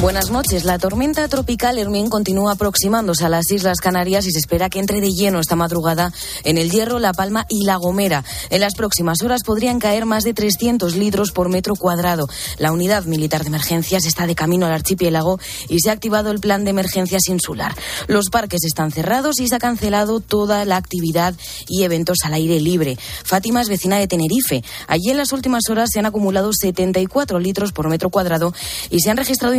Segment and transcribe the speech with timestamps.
[0.00, 0.64] Buenas noches.
[0.64, 5.00] La tormenta tropical Hermín continúa aproximándose a las Islas Canarias y se espera que entre
[5.00, 6.12] de lleno esta madrugada
[6.44, 8.22] en el Hierro, La Palma y La Gomera.
[8.50, 12.28] En las próximas horas podrían caer más de 300 litros por metro cuadrado.
[12.58, 16.38] La unidad militar de emergencias está de camino al archipiélago y se ha activado el
[16.38, 17.74] plan de emergencias insular.
[18.06, 21.34] Los parques están cerrados y se ha cancelado toda la actividad
[21.66, 22.96] y eventos al aire libre.
[23.24, 24.62] Fátima es vecina de Tenerife.
[24.86, 28.54] Allí en las últimas horas se han acumulado 74 litros por metro cuadrado
[28.90, 29.56] y se han registrado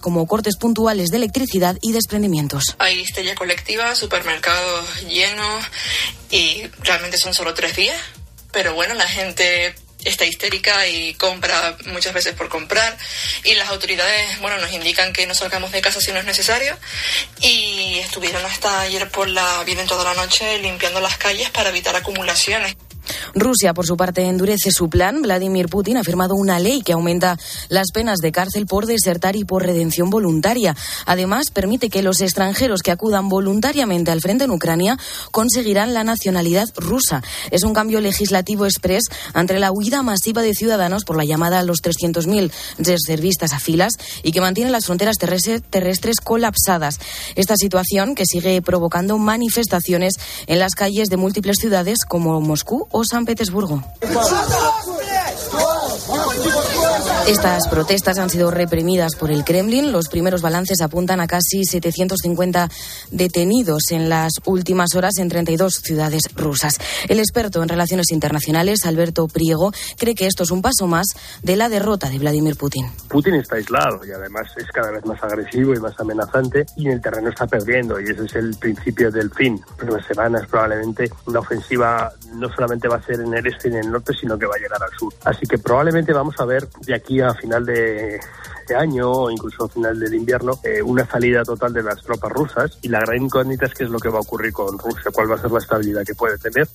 [0.00, 2.76] como cortes puntuales de electricidad y desprendimientos.
[2.78, 5.64] Hay histeria colectiva, supermercados llenos
[6.30, 8.00] y realmente son solo tres días.
[8.52, 12.96] Pero bueno, la gente está histérica y compra muchas veces por comprar
[13.42, 16.76] y las autoridades bueno nos indican que no salgamos de casa si no es necesario
[17.40, 21.96] y estuvieron hasta ayer por la bien toda la noche limpiando las calles para evitar
[21.96, 22.76] acumulaciones.
[23.34, 25.22] Rusia, por su parte, endurece su plan.
[25.22, 27.38] Vladimir Putin ha firmado una ley que aumenta
[27.68, 30.76] las penas de cárcel por desertar y por redención voluntaria.
[31.06, 34.98] Además, permite que los extranjeros que acudan voluntariamente al frente en Ucrania
[35.30, 37.22] conseguirán la nacionalidad rusa.
[37.50, 41.62] Es un cambio legislativo express ante la huida masiva de ciudadanos por la llamada a
[41.62, 46.98] los 300.000 reservistas a filas y que mantiene las fronteras terrestres colapsadas.
[47.34, 50.14] Esta situación que sigue provocando manifestaciones
[50.46, 53.82] en las calles de múltiples ciudades como Moscú o San Petersburgo.
[57.26, 59.92] Estas protestas han sido reprimidas por el Kremlin.
[59.92, 62.68] Los primeros balances apuntan a casi 750
[63.12, 66.76] detenidos en las últimas horas en 32 ciudades rusas.
[67.08, 71.06] El experto en relaciones internacionales, Alberto Priego, cree que esto es un paso más
[71.42, 72.90] de la derrota de Vladimir Putin.
[73.08, 76.92] Putin está aislado y además es cada vez más agresivo y más amenazante y en
[76.92, 79.58] el terreno está perdiendo y ese es el principio del fin.
[79.80, 83.78] En semanas probablemente una ofensiva no solamente va a ser en el este y en
[83.78, 85.14] el norte, sino que va a llegar al sur.
[85.24, 88.20] Así que probablemente vamos a ver de aquí a final de
[88.64, 92.32] este año o incluso a final del invierno eh, una salida total de las tropas
[92.32, 95.10] rusas y la gran incógnita es qué es lo que va a ocurrir con Rusia,
[95.12, 96.66] cuál va a ser la estabilidad que puede tener.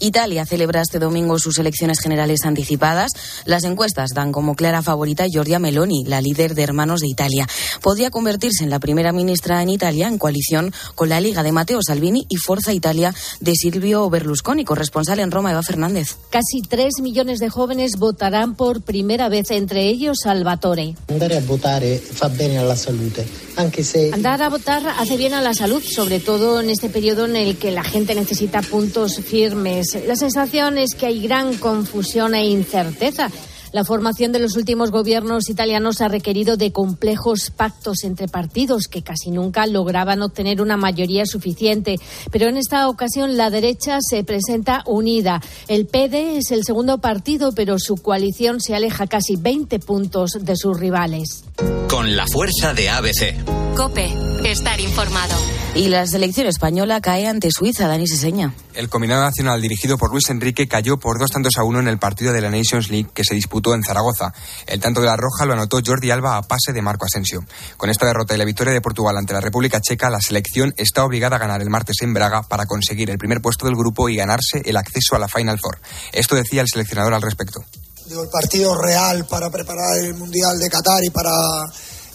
[0.00, 3.12] Italia celebra este domingo sus elecciones generales anticipadas.
[3.46, 7.46] Las encuestas dan como clara favorita a Giorgia Meloni, la líder de Hermanos de Italia.
[7.82, 11.80] Podría convertirse en la primera ministra en Italia en coalición con la Liga de Matteo
[11.82, 16.16] Salvini y Forza Italia de Silvio Berlusconi, corresponsal en Roma, Eva Fernández.
[16.30, 20.94] Casi tres millones de jóvenes votarán por primera vez, entre ellos Salvatore.
[21.08, 23.24] Andar a votar fa bene alla salute,
[23.54, 24.10] aunque se...
[24.12, 27.58] Andar a votar hace bien a la salud, sobre todo en este periodo en el
[27.58, 29.96] que la gente necesita puntos firmes.
[30.04, 33.30] La sensación es que hay gran confusión e incerteza.
[33.72, 39.02] La formación de los últimos gobiernos italianos ha requerido de complejos pactos entre partidos que
[39.02, 41.96] casi nunca lograban obtener una mayoría suficiente.
[42.30, 45.40] Pero en esta ocasión la derecha se presenta unida.
[45.68, 50.56] El PD es el segundo partido, pero su coalición se aleja casi 20 puntos de
[50.56, 51.44] sus rivales.
[51.88, 53.76] Con la fuerza de ABC.
[53.76, 54.12] Cope,
[54.44, 55.34] estar informado.
[55.74, 58.54] Y la selección española cae ante Suiza, Dani Seseña.
[58.74, 61.98] El combinado nacional dirigido por Luis Enrique cayó por dos tantos a uno en el
[61.98, 64.32] partido de la Nations League que se disputó en Zaragoza.
[64.66, 67.44] El tanto de la Roja lo anotó Jordi Alba a pase de Marco Asensio.
[67.76, 71.04] Con esta derrota y la victoria de Portugal ante la República Checa, la selección está
[71.04, 74.16] obligada a ganar el martes en Braga para conseguir el primer puesto del grupo y
[74.16, 75.78] ganarse el acceso a la Final Four.
[76.12, 77.64] Esto decía el seleccionador al respecto.
[78.10, 81.32] el partido real para preparar el Mundial de Qatar y para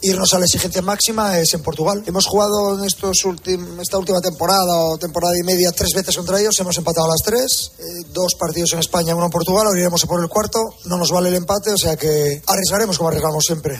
[0.02, 2.04] irnos a la exigencia máxima es en Portugal.
[2.06, 3.18] Hemos jugado en estos
[3.82, 7.24] esta última temporada o temporada y media tres veces contra ellos, hemos empatado a las
[7.24, 10.60] tres, eh, dos partidos en España, uno en Portugal, ahora iremos a por el cuarto,
[10.86, 13.80] no nos vale el empate, o sea que arriesgaremos como arriesgamos siempre.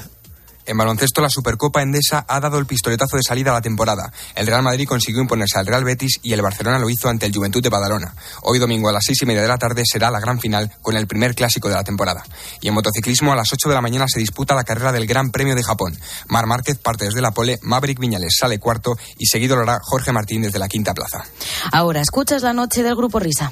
[0.66, 4.12] En baloncesto, la Supercopa Endesa ha dado el pistoletazo de salida a la temporada.
[4.36, 7.34] El Real Madrid consiguió imponerse al Real Betis y el Barcelona lo hizo ante el
[7.34, 8.14] Juventud de Badalona.
[8.44, 10.96] Hoy domingo a las seis y media de la tarde será la gran final con
[10.96, 12.24] el primer clásico de la temporada.
[12.62, 15.32] Y en motociclismo, a las ocho de la mañana se disputa la carrera del Gran
[15.32, 15.98] Premio de Japón.
[16.28, 20.12] Mar Márquez parte desde la pole, Maverick Viñales sale cuarto y seguido lo hará Jorge
[20.12, 21.24] Martín desde la quinta plaza.
[21.72, 23.52] Ahora escuchas la noche del Grupo Risa.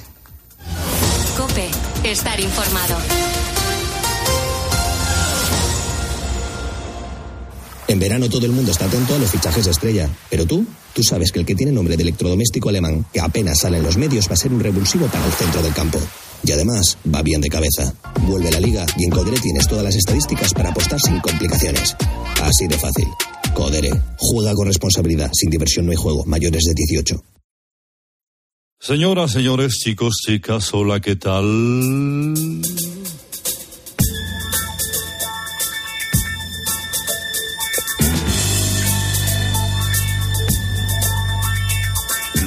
[1.36, 1.70] Cope,
[2.04, 3.39] estar informado.
[7.90, 10.08] En verano todo el mundo está atento a los fichajes de estrella.
[10.30, 10.64] Pero tú,
[10.94, 13.96] tú sabes que el que tiene nombre de electrodoméstico alemán, que apenas sale en los
[13.96, 15.98] medios, va a ser un revulsivo para el centro del campo.
[16.44, 17.92] Y además, va bien de cabeza.
[18.28, 21.96] Vuelve la liga y en Codere tienes todas las estadísticas para apostar sin complicaciones.
[22.40, 23.08] Así de fácil.
[23.54, 23.90] Codere.
[24.18, 25.32] Juega con responsabilidad.
[25.32, 26.24] Sin diversión no hay juego.
[26.26, 27.20] Mayores de 18.
[28.78, 31.44] Señoras, señores, chicos, chicas, hola, ¿qué tal?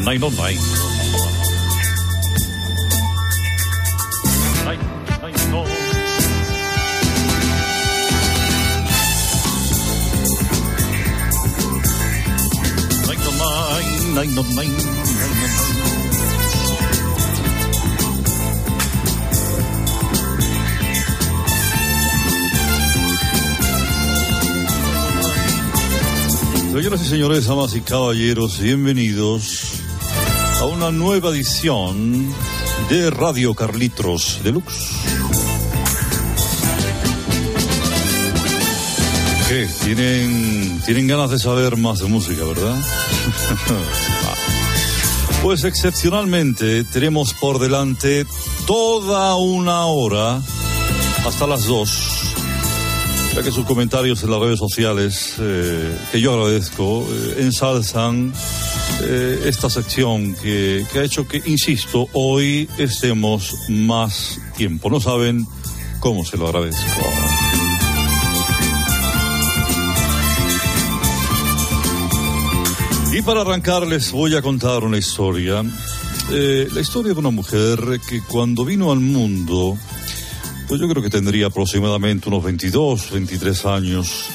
[0.04, 0.58] Nine on nine.
[4.66, 4.80] Nine,
[5.22, 5.64] nine, no.
[14.14, 14.78] Nine on nine.
[26.74, 29.83] Señoras y señores, amas y caballeros, bienvenidos
[30.64, 32.26] a una nueva edición
[32.90, 34.92] de Radio Carlitos Deluxe.
[39.50, 39.68] ¿Qué?
[39.84, 42.76] ¿Tienen, tienen ganas de saber más de música, verdad?
[45.44, 48.26] pues excepcionalmente tenemos por delante
[48.66, 50.40] toda una hora
[51.26, 52.24] hasta las dos
[53.36, 58.32] ya que sus comentarios en las redes sociales, eh, que yo agradezco, eh, ensalzan
[59.02, 64.90] eh, esta sección que, que ha hecho que, insisto, hoy estemos más tiempo.
[64.90, 65.48] No saben
[66.00, 66.84] cómo se lo agradezco.
[73.14, 75.64] Y para arrancar les voy a contar una historia.
[76.32, 79.78] Eh, la historia de una mujer que cuando vino al mundo
[80.68, 84.26] pues yo creo que tendría aproximadamente unos 22, 23 años.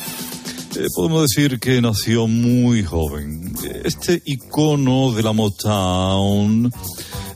[0.78, 3.52] Eh, podemos decir que nació muy joven.
[3.84, 6.70] Este icono de la Motown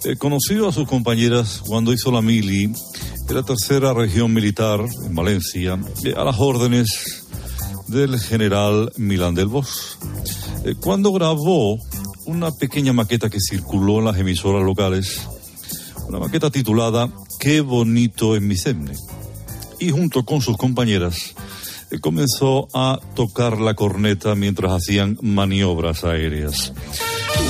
[0.04, 5.14] eh, conoció a sus compañeras cuando hizo la mili en la tercera región militar en
[5.16, 7.24] Valencia, eh, a las órdenes
[7.88, 9.96] del general Milán del Bosch.
[10.64, 11.78] Eh, cuando grabó
[12.26, 15.20] una pequeña maqueta que circuló en las emisoras locales,
[16.06, 17.10] una maqueta titulada
[17.40, 18.94] Qué bonito en mi Semne.
[19.80, 21.34] Y junto con sus compañeras
[22.00, 26.72] comenzó a tocar la corneta mientras hacían maniobras aéreas.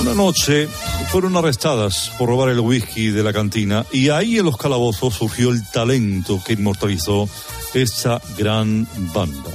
[0.01, 0.67] Una noche
[1.09, 5.49] fueron arrestadas por robar el whisky de la cantina y ahí en los calabozos surgió
[5.49, 7.29] el talento que inmortalizó
[7.73, 9.49] esta gran banda.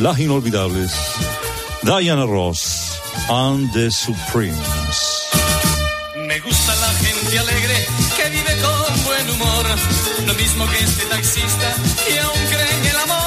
[0.00, 0.92] Las inolvidables
[1.84, 2.98] Diana Ross
[3.28, 4.56] and the Supremes.
[6.26, 7.86] Me gusta la gente alegre
[8.16, 9.66] que vive con buen humor.
[10.26, 11.74] Lo mismo que este taxista
[12.08, 13.23] que aún cree en el amor.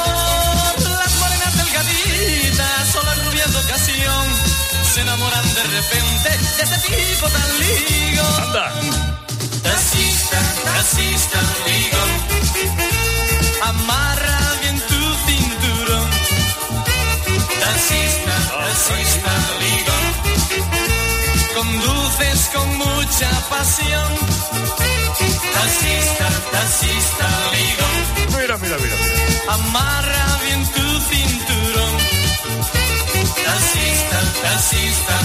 [4.97, 8.25] Se enamoran de repente de ese tipo tan ligo.
[8.44, 8.65] Anda.
[9.61, 12.03] Taxista, taxista, ligo.
[13.61, 16.09] Amarra bien tu cinturón.
[17.63, 19.33] Taxista, taxista,
[19.63, 19.95] ligo.
[21.57, 24.09] Conduces con mucha pasión.
[25.57, 26.27] Taxista,
[26.57, 27.88] taxista, ligo.
[28.39, 28.97] Mira, mira, mira.
[29.57, 32.76] Amarra bien tu cinturón.
[33.47, 35.15] Taxista, taxista.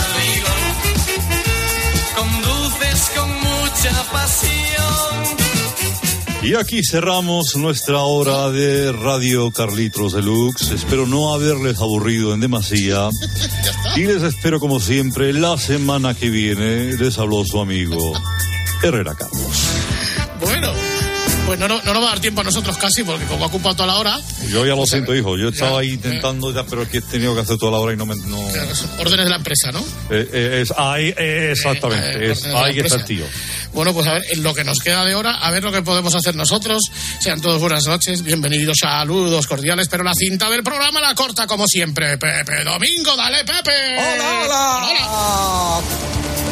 [2.16, 5.42] Conduces con mucha pasión.
[6.42, 10.70] Y aquí cerramos nuestra hora de Radio Carlitos Deluxe.
[10.70, 13.10] Espero no haberles aburrido en demasía.
[13.96, 16.96] Y les espero como siempre la semana que viene.
[16.96, 18.14] Les habló su amigo
[18.82, 19.69] Herrera Carlos.
[20.41, 20.72] Bueno,
[21.53, 23.49] pues no, no, no nos va a dar tiempo a nosotros casi, porque como ha
[23.49, 24.19] ocupado toda la hora,
[24.49, 25.37] Yo ya lo siento, hijo.
[25.37, 27.79] Yo estaba Ya, ahí intentando ya, pero es que he tenido que hacer toda la
[27.79, 28.17] hora y no me...
[28.17, 28.41] No...
[28.99, 29.81] órdenes de la empresa, ¿no?
[30.09, 32.25] Eh, eh, es, ahí, eh, exactamente.
[32.25, 33.27] Eh, es, ahí está el tío.
[33.75, 35.82] Bueno, pues a ver, en lo que nos queda de hora, a ver lo que
[35.82, 36.81] podemos hacer nosotros.
[37.21, 41.69] Sean todos buenas noches, bienvenidos, saludos cordiales, pero la cinta del programa la corta como
[41.69, 42.17] siempre.
[42.17, 43.99] Pepe Domingo, dale, Pepe.
[43.99, 46.52] ¡Hola, hola!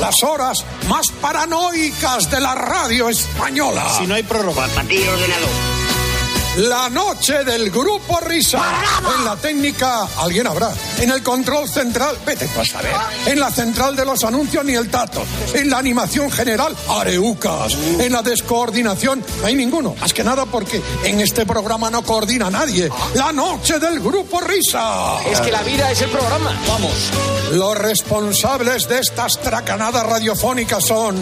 [0.00, 3.86] Las horas más paranoicas de la radio española.
[3.98, 5.69] Si no hay prórroga, para ti ordenador.
[6.60, 8.60] La noche del grupo Risa.
[9.16, 10.70] En la técnica, alguien habrá.
[10.98, 12.92] En el control central, vete tú a saber.
[13.24, 15.24] En la central de los anuncios, ni el tato.
[15.54, 17.72] En la animación general, areucas.
[17.98, 19.94] En la descoordinación, no hay ninguno.
[19.98, 22.90] Más que nada porque en este programa no coordina nadie.
[23.14, 25.18] La noche del grupo Risa.
[25.30, 26.54] Es que la vida es el programa.
[26.68, 26.92] Vamos.
[27.52, 31.16] Los responsables de estas tracanadas radiofónicas son,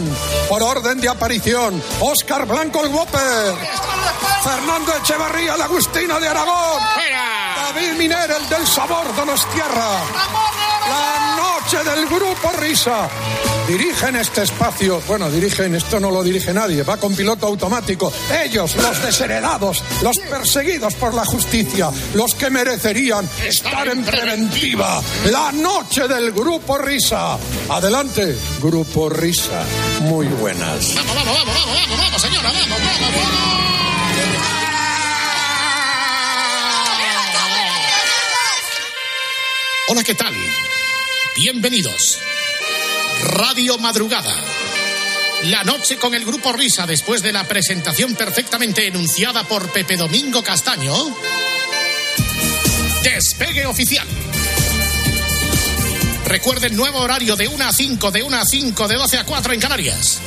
[0.48, 3.54] por orden de aparición, Óscar Blanco el Whopper,
[4.42, 6.82] Fernando Echevarría la Agustina de Aragón,
[7.56, 10.00] David Miner el del sabor de los tierra,
[10.88, 13.08] la noche del grupo Risa.
[13.66, 18.10] Dirigen este espacio, bueno, dirigen, esto no lo dirige nadie, va con piloto automático.
[18.42, 25.02] Ellos, los desheredados, los perseguidos por la justicia, los que merecerían estar en preventiva.
[25.26, 27.36] La noche del grupo Risa.
[27.68, 29.62] Adelante, grupo Risa.
[30.00, 30.94] Muy buenas.
[30.94, 33.97] Vamos, vamos, vamos, vamos, vamos, señora, vamos, vamos, vamos.
[39.90, 40.34] Hola, ¿qué tal?
[41.34, 42.18] Bienvenidos.
[43.22, 44.34] Radio Madrugada.
[45.44, 50.42] La noche con el grupo Risa después de la presentación perfectamente enunciada por Pepe Domingo
[50.42, 50.94] Castaño.
[53.02, 54.06] Despegue oficial.
[56.26, 59.52] Recuerden nuevo horario de 1 a 5, de 1 a 5, de 12 a 4
[59.54, 60.20] en Canarias.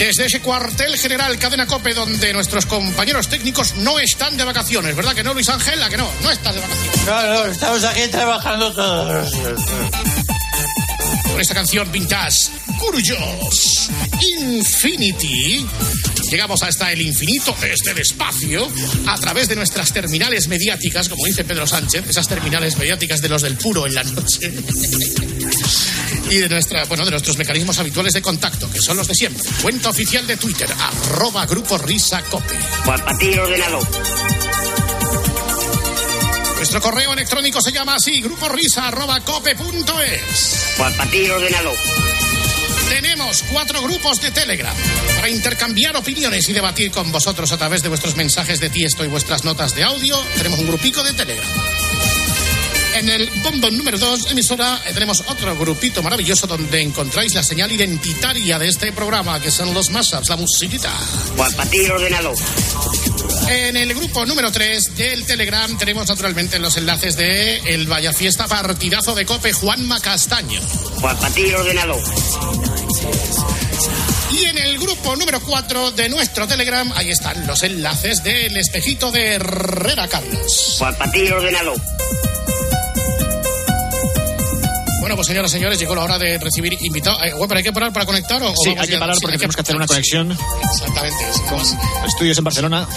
[0.00, 5.14] Desde ese cuartel general Cadena Cope donde nuestros compañeros técnicos no están de vacaciones, ¿verdad
[5.14, 5.80] que no, Luis Ángel?
[5.82, 6.10] ¿A que no?
[6.22, 7.06] No estás de vacaciones.
[7.06, 9.30] No, no, estamos aquí trabajando todos.
[11.30, 13.90] Con esta canción vintage, Curious
[14.40, 15.66] Infinity.
[16.30, 18.68] Llegamos hasta el infinito, desde el espacio,
[19.06, 23.42] a través de nuestras terminales mediáticas, como dice Pedro Sánchez, esas terminales mediáticas de los
[23.42, 24.52] del puro en la noche.
[26.30, 29.42] y de nuestra, bueno, de nuestros mecanismos habituales de contacto, que son los de siempre.
[29.60, 32.54] Cuenta oficial de Twitter, arroba grupo risa cope.
[32.84, 33.80] Juan Patillo ordenado.
[36.56, 40.74] Nuestro correo electrónico se llama así, grupo risa arroba cope punto es.
[40.76, 41.72] Juan Patillo ordenado.
[42.90, 44.74] Tenemos cuatro grupos de Telegram
[45.14, 49.08] para intercambiar opiniones y debatir con vosotros a través de vuestros mensajes de tiesto y
[49.08, 50.20] vuestras notas de audio.
[50.36, 51.48] Tenemos un grupico de Telegram.
[52.96, 57.70] En el bombón número 2, emisora, eh, tenemos otro grupito maravilloso donde encontráis la señal
[57.70, 60.90] identitaria de este programa, que son los mashups, la musiquita.
[61.36, 62.34] Juan Patillo ordenado.
[63.50, 68.46] En el grupo número 3 del Telegram tenemos naturalmente los enlaces de el Vaya Fiesta
[68.46, 70.60] Partidazo de Cope Juanma Castaño.
[71.00, 71.96] Juan Patillo ordenado.
[74.30, 79.10] Y en el grupo número 4 de nuestro Telegram, ahí están los enlaces del espejito
[79.10, 80.76] de Herrera Carlos.
[80.78, 81.74] Juan Patillo ordenado.
[85.10, 87.20] Bueno, pues señoras y señores, llegó la hora de recibir invitados.
[87.24, 89.20] Eh, bueno, ¿hay que parar para conectar o, o Sí, vamos hay que parar Sí,
[89.22, 90.42] porque hay tenemos que hacer una conexión sí.
[90.72, 91.24] Exactamente.
[91.34, 92.88] sí, con estudios en Barcelona.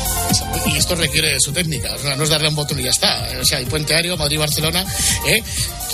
[0.67, 3.29] Y esto requiere su técnica, o sea, no es darle un botón y ya está.
[3.41, 4.85] O sea, hay puente aéreo, Madrid-Barcelona.
[5.25, 5.41] ¿eh?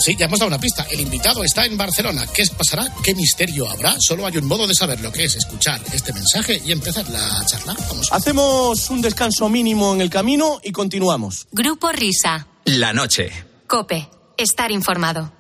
[0.04, 0.86] Sí, ya hemos dado una pista.
[0.92, 2.26] El invitado está en Barcelona.
[2.34, 2.94] ¿Qué pasará?
[3.02, 3.96] ¿Qué misterio habrá?
[4.02, 7.46] Solo hay un modo de saber lo que es escuchar este mensaje y empezar la
[7.46, 7.78] charla.
[7.88, 8.10] Vamos.
[8.12, 11.48] Hacemos un descanso mínimo en el camino y continuamos.
[11.54, 12.46] Grupo Risa.
[12.66, 13.32] La noche.
[13.68, 14.10] Cope.
[14.36, 15.39] Estar informado.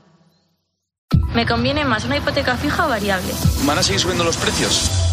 [1.33, 3.31] Me conviene más una hipoteca fija o variable.
[3.63, 5.08] ¿Van a seguir subiendo los precios?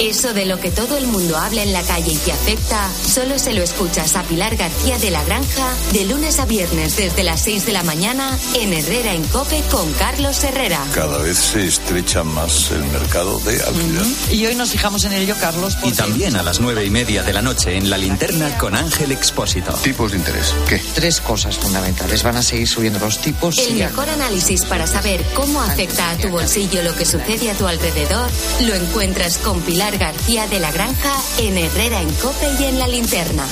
[0.00, 3.38] Eso de lo que todo el mundo habla en la calle y que afecta, solo
[3.38, 7.40] se lo escuchas a Pilar García de la Granja de lunes a viernes desde las
[7.42, 10.84] 6 de la mañana en Herrera en Cope con Carlos Herrera.
[10.94, 14.02] Cada vez se estrecha más el mercado de alquiler.
[14.32, 15.78] Y hoy nos fijamos en ello, Carlos.
[15.82, 19.12] Y también a las nueve y media de la noche en la linterna con Ángel
[19.12, 19.72] Expósito.
[19.82, 20.54] Tipos de interés.
[20.68, 20.78] ¿Qué?
[20.94, 22.22] Tres cosas fundamentales.
[22.22, 23.56] Van a seguir subiendo los tipos.
[23.58, 27.54] El y- mejor análisis para saber cómo afecta a tu bolsillo lo que sucede a
[27.54, 32.64] tu alrededor lo encuentras con Pilar García de la Granja en Herrera en Cope y
[32.64, 33.46] en la linterna.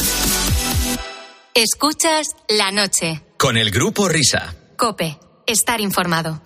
[1.55, 3.23] Escuchas la noche.
[3.39, 4.55] Con el grupo Risa.
[4.77, 5.19] Cope.
[5.47, 6.43] Estar informado.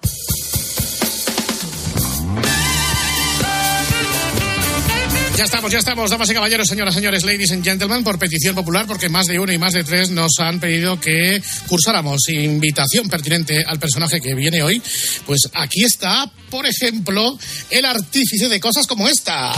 [5.38, 8.88] Ya estamos, ya estamos, damas y caballeros, señoras, señores, ladies and gentlemen, por petición popular,
[8.88, 13.62] porque más de uno y más de tres nos han pedido que cursáramos invitación pertinente
[13.64, 14.83] al personaje que viene hoy.
[15.26, 17.38] Pues aquí está, por ejemplo,
[17.71, 19.52] el artífice de cosas como esta.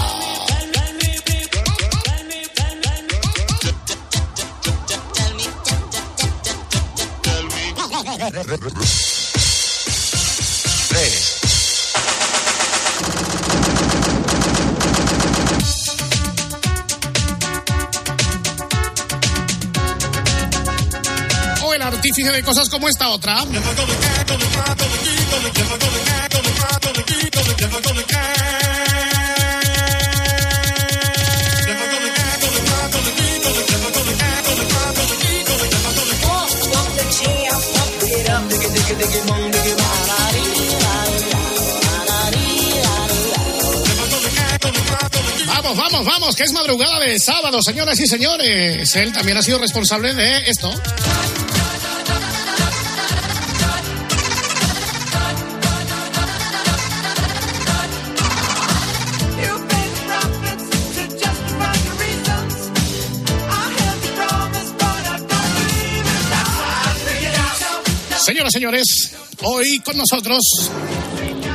[10.93, 11.30] O
[22.11, 23.45] artífice de cosas como esta otra.
[45.47, 48.97] Vamos, vamos, vamos, que es madrugada de sábado, señoras y señores.
[48.97, 50.75] Él también ha sido responsable de esto.
[68.51, 70.41] Señoras, señores, hoy con nosotros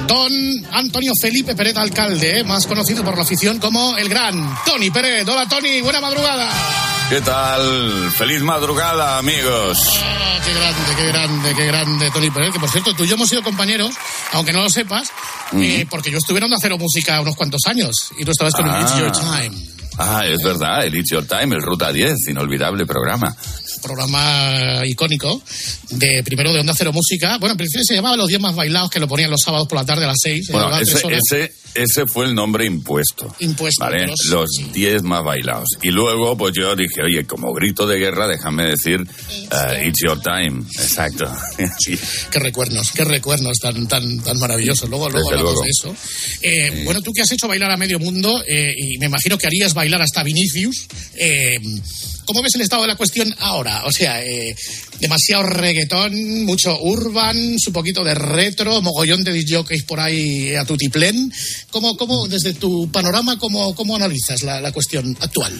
[0.08, 0.32] don
[0.72, 5.28] Antonio Felipe Peret, alcalde, más conocido por la afición como el gran Tony Peret.
[5.28, 6.50] Hola, Tony, buena madrugada.
[7.10, 8.12] ¿Qué tal?
[8.12, 10.00] Feliz madrugada, amigos.
[10.04, 12.54] Ah, qué grande, qué grande, qué grande, Tony Peret.
[12.54, 13.94] Que por cierto, tú y yo hemos sido compañeros,
[14.32, 15.10] aunque no lo sepas,
[15.54, 18.68] eh, porque yo estuve en Onda Cero Música unos cuantos años y tú estabas con
[18.68, 19.75] el It's Your Time.
[19.98, 23.36] Ah, es verdad, el It's Your Time, el Ruta 10, inolvidable programa.
[23.82, 25.42] programa icónico
[25.92, 27.38] de primero de Onda Cero Música.
[27.38, 29.78] Bueno, en principio se llamaba Los 10 más bailados, que lo ponían los sábados por
[29.80, 30.48] la tarde a las 6.
[30.52, 33.34] Bueno, ese, ese, ese fue el nombre impuesto.
[33.40, 33.84] Impuesto.
[33.84, 34.08] ¿Vale?
[34.08, 35.68] los- Los 10 más bailados.
[35.82, 40.20] Y luego, pues yo dije, oye, como grito de guerra, déjame decir, eh, It's Your
[40.22, 40.64] Time.
[40.80, 41.32] Exacto.
[41.80, 41.98] Sí.
[42.32, 44.90] Qué recuerdos, qué recuerdos tan, tan, tan maravillosos.
[44.90, 45.64] Luego, luego Desde hablamos luego.
[45.64, 45.96] de eso.
[46.42, 49.48] Eh, Bueno, tú que has hecho bailar a medio mundo, eh, y me imagino que
[49.48, 51.58] harías bailar hasta Vinicius, eh,
[52.26, 53.84] ¿cómo ves el estado de la cuestión ahora?
[53.86, 54.56] O sea, eh,
[55.00, 61.32] demasiado reggaetón, mucho urban, su poquito de retro, mogollón de disjockeys por ahí a tutiplén.
[61.70, 65.54] ¿Cómo, cómo, desde tu panorama, cómo, cómo analizas la, la cuestión actual?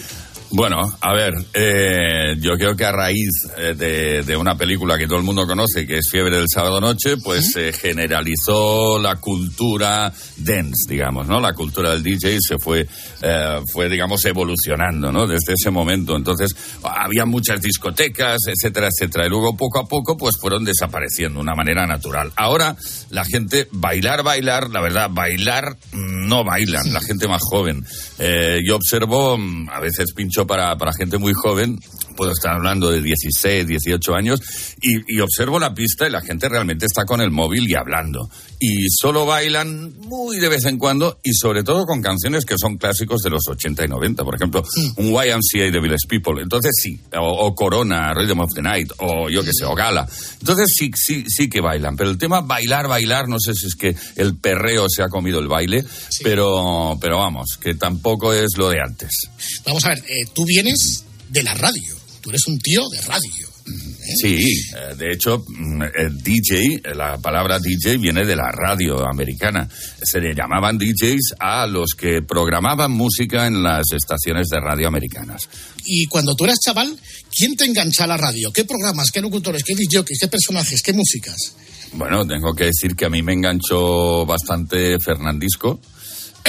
[0.50, 5.06] Bueno, a ver, eh, yo creo que a raíz eh, de, de una película que
[5.06, 10.12] todo el mundo conoce, que es Fiebre del Sábado Noche, pues se generalizó la cultura
[10.36, 11.40] dance, digamos, ¿no?
[11.40, 12.86] La cultura del DJ se fue,
[13.22, 15.26] eh, fue digamos, evolucionando, ¿no?
[15.26, 16.16] Desde ese momento.
[16.16, 19.26] Entonces, había muchas discotecas, etcétera, etcétera.
[19.26, 22.32] Y luego, poco a poco, pues fueron desapareciendo de una manera natural.
[22.36, 22.76] Ahora,
[23.10, 27.84] la gente, bailar, bailar, la verdad, bailar, mm, no bailan, la gente más joven.
[28.18, 31.78] Eh, yo observo, mm, a veces pincho para, para gente muy joven,
[32.16, 34.40] puedo estar hablando de 16, 18 años,
[34.80, 38.28] y, y observo la pista y la gente realmente está con el móvil y hablando.
[38.58, 42.78] Y solo bailan muy de vez en cuando y sobre todo con canciones que son
[42.78, 44.24] clásicos de los 80 y 90.
[44.24, 44.64] Por ejemplo,
[44.96, 46.42] un YMCA de Village People.
[46.42, 50.08] Entonces sí, o, o Corona, Rhythm of the Night, o yo que sé, o Gala.
[50.40, 51.96] Entonces sí, sí, sí que bailan.
[51.96, 55.38] Pero el tema bailar, bailar, no sé si es que el perreo se ha comido
[55.38, 55.84] el baile,
[56.22, 59.10] pero, pero vamos, que tampoco es lo de antes.
[59.64, 61.95] Vamos a ver, eh, tú vienes de la radio,
[62.26, 63.48] tú eres un tío de radio.
[64.20, 69.06] Sí, eh, de hecho, mm, el DJ, eh, la palabra DJ viene de la radio
[69.08, 69.68] americana.
[70.02, 75.48] Se le llamaban DJs a los que programaban música en las estaciones de radio americanas.
[75.84, 76.96] Y cuando tú eras chaval,
[77.32, 78.52] ¿quién te engancha a la radio?
[78.52, 81.54] ¿Qué programas, qué locutores, qué disjockeys, qué personajes, qué músicas?
[81.92, 85.80] Bueno, tengo que decir que a mí me enganchó bastante Fernandisco.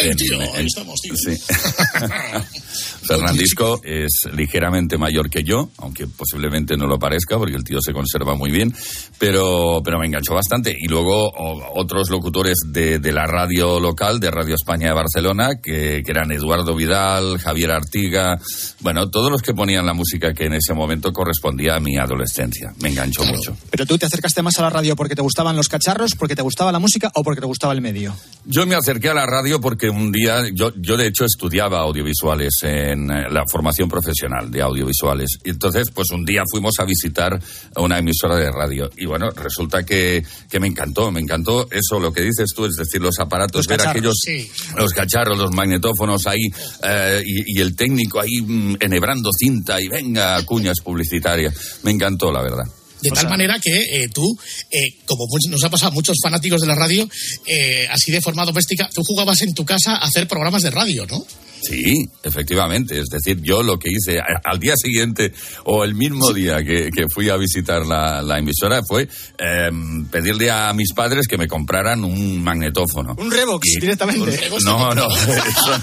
[0.01, 0.41] ¡El En- tío!
[0.41, 1.13] en- Ahí estamos, tío.
[1.15, 1.31] Sí.
[3.07, 7.93] Fernandisco es ligeramente mayor que yo, aunque posiblemente no lo parezca porque el tío se
[7.93, 8.73] conserva muy bien,
[9.17, 10.75] pero, pero me enganchó bastante.
[10.77, 15.49] Y luego o- otros locutores de, de la radio local, de Radio España de Barcelona,
[15.62, 18.39] que, que eran Eduardo Vidal, Javier Artiga,
[18.81, 22.73] bueno, todos los que ponían la música que en ese momento correspondía a mi adolescencia.
[22.81, 23.55] Me enganchó mucho.
[23.69, 26.41] Pero tú te acercaste más a la radio porque te gustaban los cacharros, porque te
[26.41, 28.13] gustaba la música o porque te gustaba el medio.
[28.45, 32.54] Yo me acerqué a la radio porque un día, yo, yo de hecho estudiaba audiovisuales
[32.63, 35.39] en eh, la formación profesional de audiovisuales.
[35.43, 37.39] Y entonces, pues un día fuimos a visitar
[37.76, 38.89] una emisora de radio.
[38.97, 42.76] Y bueno, resulta que, que me encantó, me encantó eso, lo que dices tú, es
[42.76, 44.50] decir, los aparatos, Los ver aquellos, sí.
[44.76, 46.43] los cacharros, los magnetófonos ahí,
[46.84, 51.80] eh, y, y el técnico ahí mm, enhebrando cinta y venga, cuñas publicitarias.
[51.84, 52.65] Me encantó, la verdad.
[53.09, 54.37] De tal manera que eh, tú,
[54.71, 57.07] eh, como nos ha pasado a muchos fanáticos de la radio,
[57.45, 61.05] eh, así de forma doméstica, tú jugabas en tu casa a hacer programas de radio,
[61.05, 61.25] ¿no?
[61.61, 62.99] Sí, efectivamente.
[62.99, 65.33] Es decir, yo lo que hice al día siguiente
[65.65, 70.51] o el mismo día que, que fui a visitar la, la emisora fue em, pedirle
[70.51, 73.15] a mis padres que me compraran un magnetófono.
[73.17, 74.39] Un Revox directamente.
[74.63, 75.81] No, no, eso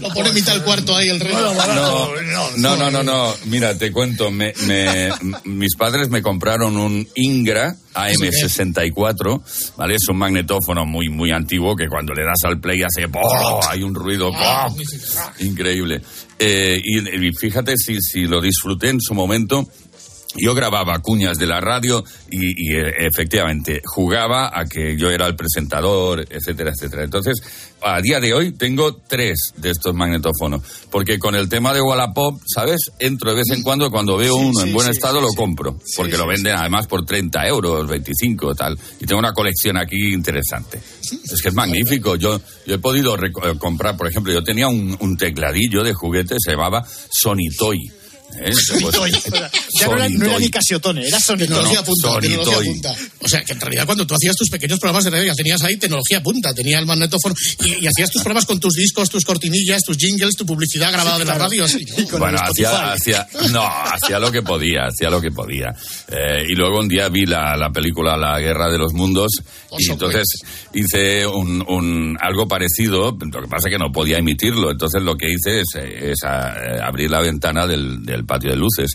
[0.00, 1.32] Lo pone en mitad del cuarto ahí el rey.
[1.32, 2.10] no,
[2.56, 3.34] no, no, no, no.
[3.46, 4.30] Mira, te cuento.
[4.30, 5.10] Me, me-
[5.44, 9.94] mis padres me compraron un Ingra AM64, ¿vale?
[9.94, 13.60] Es un magnetófono muy, muy antiguo que cuando le das al play hace ¡oh!
[13.68, 14.30] Hay un ruido
[15.40, 16.00] increíble.
[16.38, 19.68] Eh, y, y fíjate si, si lo disfruté en su momento.
[20.36, 25.26] Yo grababa cuñas de la radio y, y, eh, efectivamente jugaba a que yo era
[25.26, 27.04] el presentador, etcétera, etcétera.
[27.04, 27.42] Entonces,
[27.82, 32.40] a día de hoy tengo tres de estos magnetófonos, porque con el tema de Wallapop,
[32.46, 32.92] ¿sabes?
[32.98, 35.28] Entro de vez en cuando, cuando veo Sí, uno sí, en buen sí, estado lo
[35.28, 40.12] compro, porque lo venden además por 30 euros, 25 tal, y tengo una colección aquí
[40.12, 40.80] interesante.
[41.12, 42.16] Es que es magnífico.
[42.16, 46.36] Yo, yo he podido eh, comprar, por ejemplo, yo tenía un, un tecladillo de juguete,
[46.38, 47.50] se llamaba Sony
[48.38, 48.50] ¿eh?
[48.80, 49.22] Pues-
[49.80, 50.50] Ya no era, no era ni.
[50.50, 51.86] Casiotone, era Sony Tecnología Toy.
[51.94, 52.66] punta, Sony tecnología Toy.
[52.66, 52.94] punta.
[53.20, 55.62] O sea, que en realidad cuando tú hacías tus pequeños programas de radio ya tenías
[55.62, 59.24] ahí tecnología punta, tenía el magnetófono y, y hacías tus programas con tus discos, tus
[59.24, 62.18] cortinillas, tus jingles, tu publicidad grabada de la radio, así, ¿no?
[62.18, 65.74] Bueno, hacía, hacía, no, hacía lo que podía, hacía lo que podía.
[66.08, 69.30] Eh, y luego un día vi la, la película La Guerra de los Mundos
[69.78, 70.26] y entonces
[70.74, 75.16] hice un, un- algo parecido, lo que pasa es que no podía emitirlo, entonces lo
[75.16, 78.90] que hice es, eh, es a- eh, abrir la ventana del, del patio de luces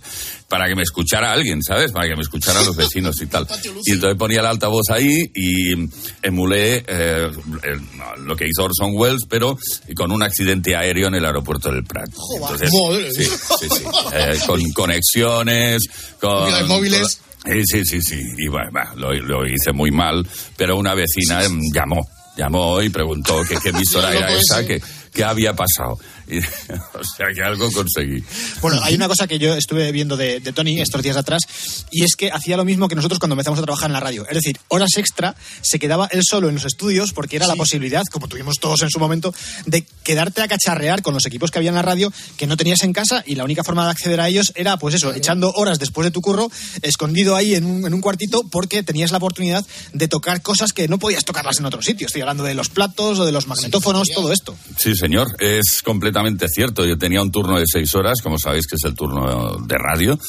[0.50, 1.92] para que me escuchara alguien, ¿sabes?
[1.92, 3.48] Para que me escucharan los vecinos y tal.
[3.86, 5.74] Y entonces ponía el altavoz ahí y
[6.22, 7.30] emulé eh,
[7.64, 9.58] el- lo que hizo Orson Welles, pero
[9.96, 12.10] con un accidente aéreo en el aeropuerto del Prat.
[12.36, 12.70] Entonces,
[13.16, 13.24] sí,
[13.60, 13.84] sí, sí.
[14.14, 15.84] Eh, con conexiones,
[16.20, 16.68] con...
[16.68, 17.22] Móviles.
[17.46, 18.22] eh, sí, sí, sí.
[18.38, 21.42] Y bueno, lo, lo hice muy mal, pero una vecina
[21.74, 22.08] llamó.
[22.38, 24.80] Llamó y preguntó qué emisora era esa, que,
[25.14, 25.98] qué había pasado.
[26.30, 28.22] Y, o sea, que algo conseguí.
[28.60, 31.44] Bueno, hay una cosa que yo estuve viendo de, de Tony estos días atrás,
[31.90, 34.28] y es que hacía lo mismo que nosotros cuando empezamos a trabajar en la radio.
[34.28, 38.04] Es decir, horas extra, se quedaba él solo en los estudios porque era la posibilidad,
[38.12, 39.34] como tuvimos todos en su momento,
[39.68, 42.84] de quedarte a cacharrear con los equipos que había en la radio que no tenías
[42.84, 45.80] en casa y la única forma de acceder a ellos era, pues eso, echando horas
[45.80, 49.66] después de tu curro, escondido ahí en un, en un cuartito porque tenías la oportunidad
[49.94, 52.08] de tocar cosas que no podías tocarlas en otro sitio.
[52.08, 54.58] Estoy hablando de los platos o de los magnetófonos, todo esto.
[54.78, 56.86] Sí, señor, es completamente cierto.
[56.86, 60.20] Yo tenía un turno de seis horas, como sabéis que es el turno de radio,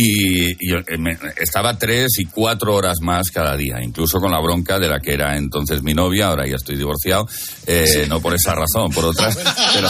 [0.00, 4.30] y, y yo, eh, me- estaba tres y cuatro horas más cada día, incluso con
[4.30, 7.26] la bronca de la que era entonces mi novia, ahora ya estoy divorciado,
[7.66, 9.36] eh, no por esa razón, por otras,
[9.74, 9.88] pero,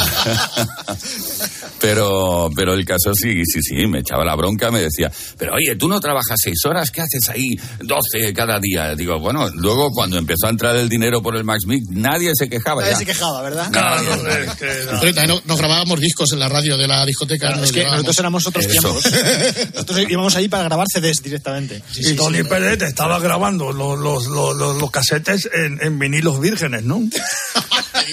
[1.80, 5.76] pero, pero el caso sí, sí, sí, me echaba la bronca, me decía, pero oye,
[5.76, 7.48] tú no trabajas seis horas, ¿qué haces ahí
[7.80, 8.94] doce cada día?
[8.94, 12.48] Digo, bueno, luego cuando empezó a entrar el dinero por el Max Mix, nadie se
[12.48, 12.98] quejaba Nadie ya.
[12.98, 13.70] se quejaba, ¿verdad?
[13.70, 17.46] Nadie, también no- nos grabábamos discos en la radio de la discoteca.
[17.48, 18.02] Claro, nos es que llevábamos.
[18.04, 19.04] nosotros éramos otros tiempos.
[19.74, 21.82] Nosotros íbamos ahí para grabar CDs directamente.
[21.96, 26.82] y Tony Pérez estaba grabando los, los, los, los- los casetes en, en vinilos vírgenes,
[26.84, 27.00] ¿no?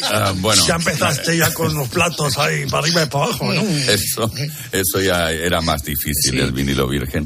[0.03, 3.61] Ah, bueno, Ya empezaste ya con los platos ahí para arriba y para abajo, ¿no?
[3.61, 4.29] eso,
[4.71, 7.25] eso ya era más difícil, el vinilo virgen.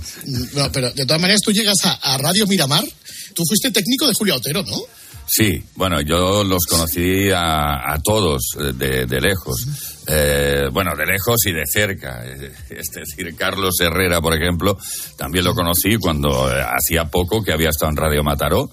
[0.54, 2.84] No, pero de todas maneras tú llegas a, a Radio Miramar,
[3.34, 4.78] tú fuiste técnico de Julio Otero, ¿no?
[5.26, 9.66] Sí, bueno, yo los conocí a, a todos eh, de, de lejos.
[10.12, 12.26] Eh, bueno, de lejos y de cerca.
[12.26, 14.76] Es decir, Carlos Herrera, por ejemplo,
[15.16, 18.72] también lo conocí cuando eh, hacía poco que había estado en Radio Mataró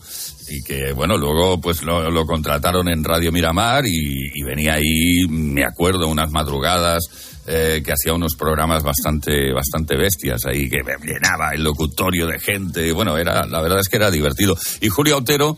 [0.48, 5.64] y que, bueno, luego pues lo, contrataron en Radio Miramar y, y venía ahí, me
[5.64, 7.04] acuerdo, unas madrugadas
[7.48, 12.90] eh, que hacía unos programas bastante, bastante bestias ahí, que llenaba el locutorio de gente.
[12.90, 14.56] Bueno, era, la verdad es que era divertido.
[14.80, 15.56] Y Julio Otero,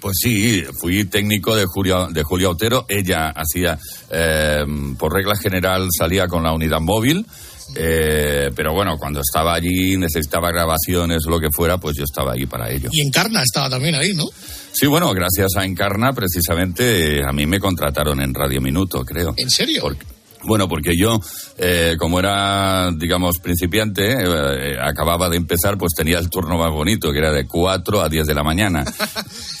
[0.00, 2.86] pues sí, fui técnico de Julia, de Julia Otero.
[2.88, 3.78] Ella hacía,
[4.10, 4.64] eh,
[4.98, 7.26] por regla general, salía con la unidad móvil.
[7.76, 12.32] eh, pero bueno, cuando estaba allí, necesitaba grabaciones o lo que fuera, pues yo estaba
[12.32, 12.88] ahí para ello.
[12.90, 14.24] Y Encarna estaba también ahí, ¿no?
[14.72, 19.34] Sí, bueno, gracias a Encarna, precisamente, eh, a mí me contrataron en Radio Minuto, creo.
[19.36, 19.82] ¿En serio?
[19.82, 20.06] Porque-
[20.44, 21.18] bueno, porque yo,
[21.56, 27.12] eh, como era, digamos, principiante, eh, acababa de empezar, pues tenía el turno más bonito,
[27.12, 28.84] que era de 4 a 10 de la mañana.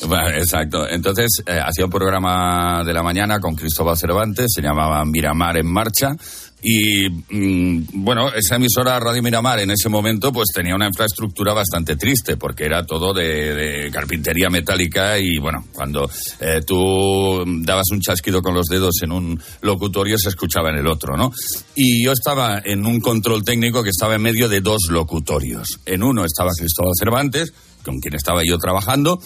[0.06, 0.88] Bueno, exacto.
[0.88, 5.66] Entonces, eh, hacía un programa de la mañana con Cristóbal Cervantes, se llamaba Miramar en
[5.66, 6.14] Marcha.
[6.62, 11.96] Y mm, bueno, esa emisora Radio Miramar en ese momento pues tenía una infraestructura bastante
[11.96, 18.42] triste porque era todo de, carpintería metálica y bueno, cuando eh, tú dabas un chasquido
[18.42, 21.30] con los dedos en un locutorio se escuchaba en el otro, ¿no?
[21.74, 25.80] Y yo estaba en un control técnico que estaba en medio de dos locutorios.
[25.86, 27.52] En uno estaba Cristóbal Cervantes,
[27.84, 29.20] con quien estaba yo trabajando,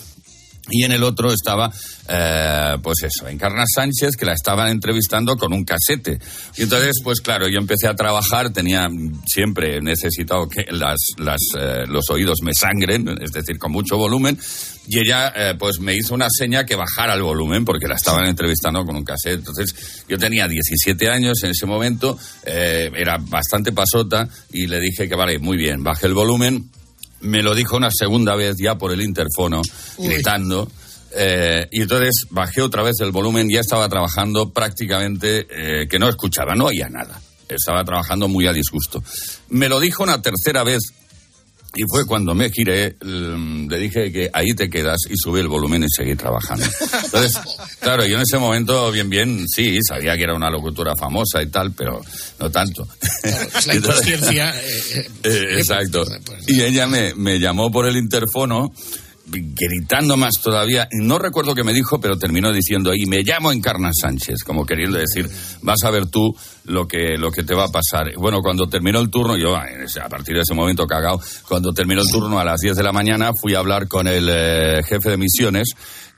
[0.71, 1.73] y en el otro estaba,
[2.09, 6.19] eh, pues eso, Encarna Sánchez, que la estaban entrevistando con un casete.
[6.57, 8.89] Y entonces, pues claro, yo empecé a trabajar, tenía
[9.27, 14.39] siempre necesitado que las, las, eh, los oídos me sangren, es decir, con mucho volumen.
[14.87, 18.27] Y ella, eh, pues me hizo una seña que bajara el volumen, porque la estaban
[18.27, 19.39] entrevistando con un cassette.
[19.39, 25.09] Entonces, yo tenía 17 años en ese momento, eh, era bastante pasota, y le dije
[25.09, 26.71] que vale, muy bien, baje el volumen
[27.23, 29.63] me lo dijo una segunda vez ya por el interfono,
[29.97, 30.09] Uy.
[30.09, 30.71] gritando.
[31.15, 36.09] eh, y entonces bajé otra vez el volumen, ya estaba trabajando prácticamente eh, que no
[36.09, 37.21] escuchaba, no oía nada.
[37.49, 39.03] Estaba trabajando muy a disgusto.
[39.51, 40.81] Me lo dijo una tercera vez
[41.75, 45.49] Y fue cuando me giré, mm, le dije que ahí te quedas y subí el
[45.49, 46.67] volumen y seguí trabajando.
[47.05, 47.39] Entonces,
[47.81, 51.47] claro, yo en ese momento, bien, bien, sí, sabía que era una locutora famosa y
[51.47, 52.03] tal, pero
[52.39, 52.87] no tanto.
[53.67, 54.55] La inconsciencia.
[54.61, 56.05] eh, Eh, exacto.
[56.47, 58.71] Y ella me, me llamó por el interfono
[59.27, 60.89] gritando más todavía.
[60.93, 64.99] No recuerdo qué me dijo, pero terminó diciendo, y me llamo Encarna Sánchez, como queriendo
[64.99, 65.29] decir,
[65.63, 68.13] vas a ver tú lo que, lo que te va a pasar.
[68.17, 72.09] Bueno, cuando terminó el turno, yo a partir de ese momento cagado, cuando terminó el
[72.09, 75.17] turno a las 10 de la mañana, fui a hablar con el eh, jefe de
[75.17, 75.75] misiones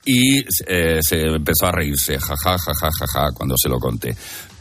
[0.06, 4.14] y eh, se empezó a reírse, jaja, jaja, jaja, cuando se lo conté.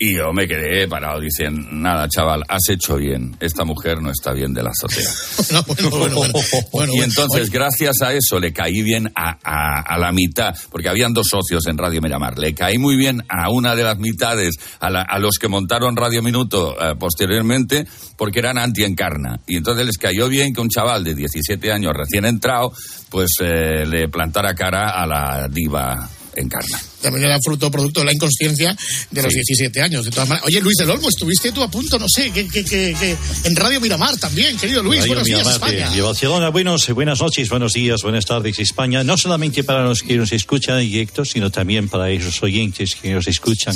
[0.05, 4.33] Y yo me quedé parado diciendo, nada, chaval, has hecho bien, esta mujer no está
[4.33, 5.63] bien de la azotea.
[5.67, 6.33] bueno, bueno, bueno,
[6.73, 10.89] bueno, y entonces, gracias a eso, le caí bien a, a- a la mitad, porque
[10.89, 12.37] habían dos socios en Radio Miramar.
[12.37, 15.95] Le caí muy bien a una de las mitades, a, la- a los que montaron
[15.95, 17.87] Radio Minuto eh, posteriormente,
[18.17, 19.39] porque eran anti-encarna.
[19.47, 22.73] Y entonces les cayó bien que un chaval de 17 años recién entrado,
[23.09, 26.77] pues eh, le plantara cara a la diva encarna.
[27.03, 28.75] También era fruto producto de la inconsciencia
[29.11, 29.39] de los Sí.
[29.45, 30.05] 17 años.
[30.05, 30.47] De todas maneras.
[30.47, 33.55] Oye, Luis del Olmo, estuviste tú a punto, no sé, que, que, que, que en
[33.55, 35.01] Radio Miramar también, querido Luis.
[35.01, 35.95] Radio buenos días, Miramar de- España.
[35.95, 36.49] de Barcelona.
[36.49, 39.03] Buenos, buenas noches, buenos días, buenas tardes, España.
[39.03, 43.11] No solamente para los que nos escuchan en directo, sino también para esos oyentes que
[43.13, 43.75] nos escuchan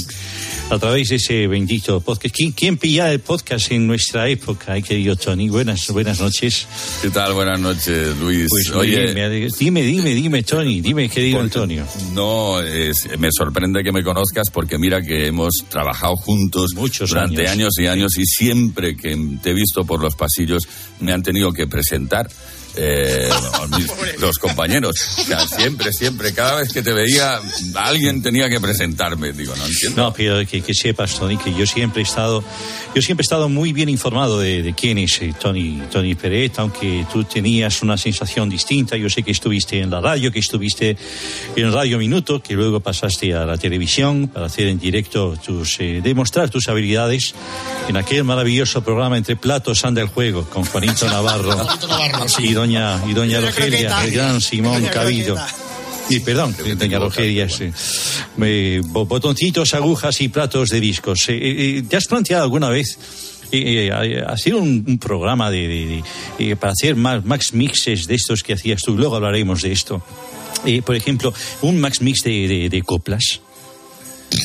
[0.70, 2.34] a través de ese bendito podcast.
[2.36, 5.50] ¿Quién, quién pilla el podcast en nuestra época, eh, querido Tony?
[5.50, 6.66] Buenas, buenas noches.
[7.02, 7.34] ¿Qué tal?
[7.34, 8.48] Buenas noches, Luis.
[8.50, 9.50] Pues Oye, bien, me alegro.
[9.60, 11.86] dime, dime, dime, Tony, dime, querido Antonio.
[12.14, 16.72] No, es- me sorprende que me conozcas porque mira que hemos trabajado juntos
[17.10, 17.52] durante años.
[17.52, 17.74] años.
[17.80, 20.64] y años y siempre que te he visto por los pasillos
[21.00, 22.30] me han tenido que presentar.
[22.76, 23.30] eh,
[23.78, 23.92] mis-
[24.28, 27.40] los compañeros, O sea, siempre, siempre, cada vez que te veía,
[27.76, 29.32] alguien tenía que presentarme.
[29.32, 30.04] Digo, no entiendo.
[30.04, 32.44] No, pero que, que sepas, Tony, que yo siempre he estado,
[32.94, 36.60] yo siempre he estado muy bien informado de, de quién es eh, Tony, Tony Peret,
[36.60, 38.98] aunque tú tenías una sensación distinta.
[38.98, 40.98] Yo sé que estuviste en la radio, que estuviste
[41.56, 46.02] en Radio Minuto, que luego pasaste a la televisión para hacer en directo tus, eh,
[46.04, 47.34] demostrar tus habilidades
[47.88, 51.66] en aquel maravilloso programa entre platos anda el juego con Juanito Navarro,
[52.40, 54.82] y doña y doña Rogelia, el gran Simón.
[55.36, 55.48] Croqueta.
[56.10, 57.70] Y perdón, doña Rogelia, sí.
[58.42, 61.28] Eh, bo- botoncitos, agujas y platos de discos.
[61.30, 62.98] Eh, eh, ¿Te has planteado alguna vez
[63.52, 66.04] eh, eh, hacer un, un programa de, de- de-
[66.52, 68.96] eh, para hacer más, max mixes de estos que hacías tú?
[68.96, 70.02] Luego hablaremos de esto.
[70.66, 73.42] Eh, por ejemplo, un max mix de, de- de coplas.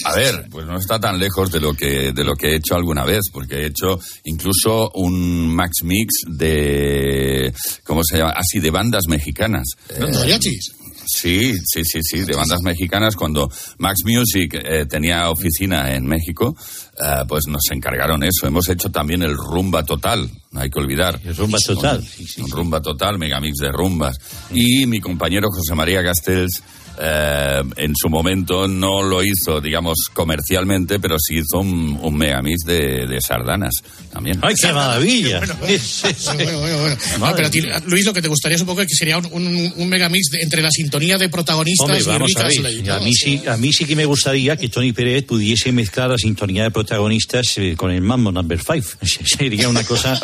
[0.05, 2.75] A ver, pues no está tan lejos de lo que de lo que he hecho
[2.75, 7.53] alguna vez, porque he hecho incluso un max mix de
[7.85, 8.33] ¿cómo se llama?
[8.37, 9.65] Así de bandas mexicanas.
[9.99, 10.73] ¿Los Eh, mariachis?
[11.05, 13.17] Sí, sí, sí, sí, de bandas mexicanas.
[13.17, 16.57] Cuando Max Music eh, tenía oficina en México,
[16.97, 18.47] eh, pues nos encargaron eso.
[18.47, 21.21] Hemos hecho también el Rumba Total, no hay que olvidar.
[21.25, 22.05] El Rumba Total,
[22.39, 24.17] Un, Rumba Total, megamix de rumbas.
[24.53, 26.63] Y mi compañero José María Castells,
[26.99, 32.65] eh, en su momento no lo hizo, digamos, comercialmente, pero sí hizo un, un megamix
[32.65, 33.75] de, de sardanas
[34.13, 34.39] también.
[34.43, 35.39] ¡Ay, qué maravilla!
[35.41, 37.37] Bueno, bueno, bueno, bueno.
[37.37, 40.63] Pero Luis, lo que te gustaría supongo que sería un, un, un megamix de- entre
[40.63, 42.91] la sintonía de protagonistas Hombre, y vamos Rick a ver.
[42.91, 46.19] A mí, sí, a mí sí que me gustaría que Tony Pérez pudiese mezclar la
[46.19, 48.99] sintonía de protagonistas eh, con el Mambo Number 5.
[49.25, 50.19] Sería una cosa.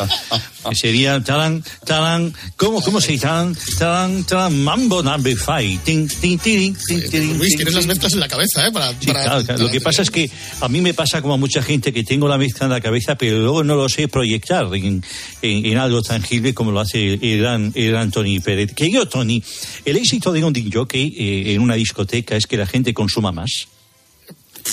[0.73, 2.33] sería talán, talán.
[2.55, 3.19] ¿Cómo, cómo se dice?
[3.27, 5.81] Talán, talán, talán, Mambo Number 5.
[5.83, 8.71] Tin, tin, tirin, tin, tirin, Luis, tin, tienes las mezclas en la cabeza, ¿eh?
[8.71, 9.63] Para, Sí, para- claro, claro.
[9.63, 10.29] Lo que pasa es que
[10.61, 13.15] a mí me pasa como a mucha gente que tengo la mezcla en la cabeza,
[13.15, 15.03] pero luego no lo sé proyectar en,
[15.41, 18.73] en- en algo tangible como lo hace el gran, el gran Tony Pérez.
[18.73, 19.41] Querido Tony,
[19.85, 23.31] el éxito de un DJ jockey, eh, en una discoteca es que la gente consuma
[23.31, 23.67] más.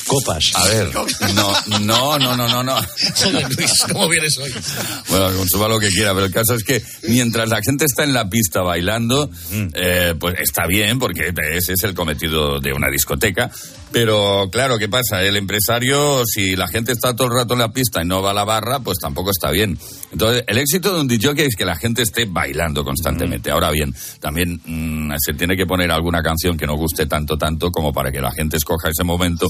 [0.04, 0.52] Copas.
[0.54, 0.92] A ver,
[1.34, 2.76] no, no, no, no, no, no.
[3.22, 4.52] Joder, Luis, ¿cómo vienes hoy?
[5.08, 8.12] Bueno, consuma lo que quiera, pero el caso es que mientras la gente está en
[8.12, 9.30] la pista bailando,
[9.74, 13.50] eh, pues está bien, porque ese es el cometido de una discoteca.
[13.92, 15.22] Pero claro, ¿qué pasa?
[15.22, 18.32] El empresario, si la gente está todo el rato en la pista y no va
[18.32, 19.78] a la barra, pues tampoco está bien.
[20.12, 23.50] Entonces, el éxito de un DJ es que la gente esté bailando constantemente.
[23.50, 27.70] Ahora bien, también mm, se tiene que poner alguna canción que no guste tanto, tanto,
[27.70, 29.46] como para que la gente escoja ese momento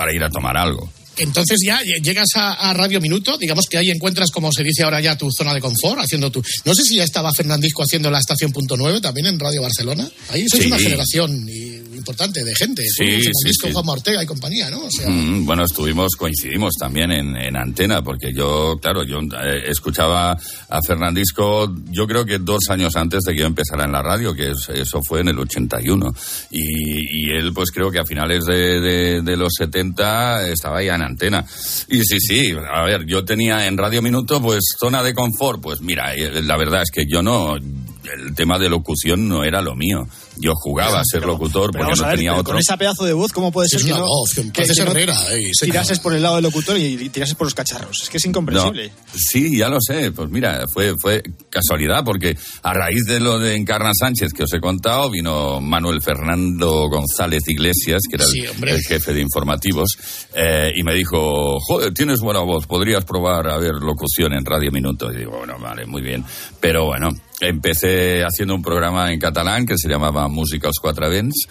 [0.00, 0.90] para ir a tomar algo.
[1.18, 5.02] Entonces ya llegas a, a Radio Minuto, digamos que ahí encuentras, como se dice ahora
[5.02, 6.42] ya, tu zona de confort, haciendo tu...
[6.64, 10.08] No sé si ya estaba Fernandisco haciendo la estación punto nueve también en Radio Barcelona.
[10.30, 10.68] Ahí sois Sí.
[10.68, 12.82] una generación y importante de gente.
[12.84, 13.72] Sí, sí, disco sí.
[13.72, 14.80] Juan Ortega y compañía, ¿no?
[14.84, 19.62] O sea, Mm, bueno, estuvimos, coincidimos también en, en antena, porque yo, claro, yo eh,
[19.68, 24.02] escuchaba a Fernandisco, yo creo que dos años antes de que yo empezara en la
[24.02, 26.12] radio, que es- eso fue en el 81.
[26.50, 30.94] Y, y él, pues creo que a finales de, de- de los 70 estaba ya
[30.94, 31.44] en antena.
[31.88, 35.80] Y sí, sí, a ver, yo tenía en Radio Minuto, pues zona de confort, pues
[35.80, 37.56] mira, eh, la verdad es que yo no,
[38.04, 40.06] el tema de locución no era lo mío.
[40.38, 42.44] Yo jugaba a ser locutor Pero porque no ver, tenía otro.
[42.52, 44.78] con esa pedazo de voz, ¿cómo puede ser es que una no, voz, que pareces
[44.84, 48.00] no Herrera, eh, tirases por el lado del locutor y, tirases por los cacharros?
[48.02, 48.90] Es que es No, incomprensible.
[49.14, 50.12] sí, ya lo sé.
[50.12, 54.52] Pues mira, fue, fue casualidad, porque a raíz de lo de Encarna Sánchez que os
[54.54, 59.90] he contado, vino Manuel Fernando González Iglesias, que era el, Sí, el jefe de informativos,
[60.34, 64.70] eh, y me dijo, joder, tienes buena voz, podrías probar a ver locución en Radio
[64.72, 65.12] Minuto.
[65.12, 66.24] Y digo, bueno, vale, muy bien.
[66.60, 67.10] Pero bueno,
[67.40, 71.46] empecé haciendo un programa en catalán que se llamaba Música als Quatre Vents,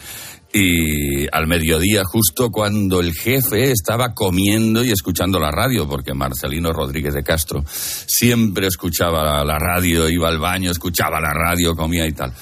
[0.52, 6.73] y al mediodía, justo cuando el jefe estaba comiendo y escuchando la radio, porque Marcelino
[6.73, 12.13] Rodríguez de Castro siempre escuchaba la radio, iba al baño, escuchaba la radio, comía y
[12.13, 12.34] tal.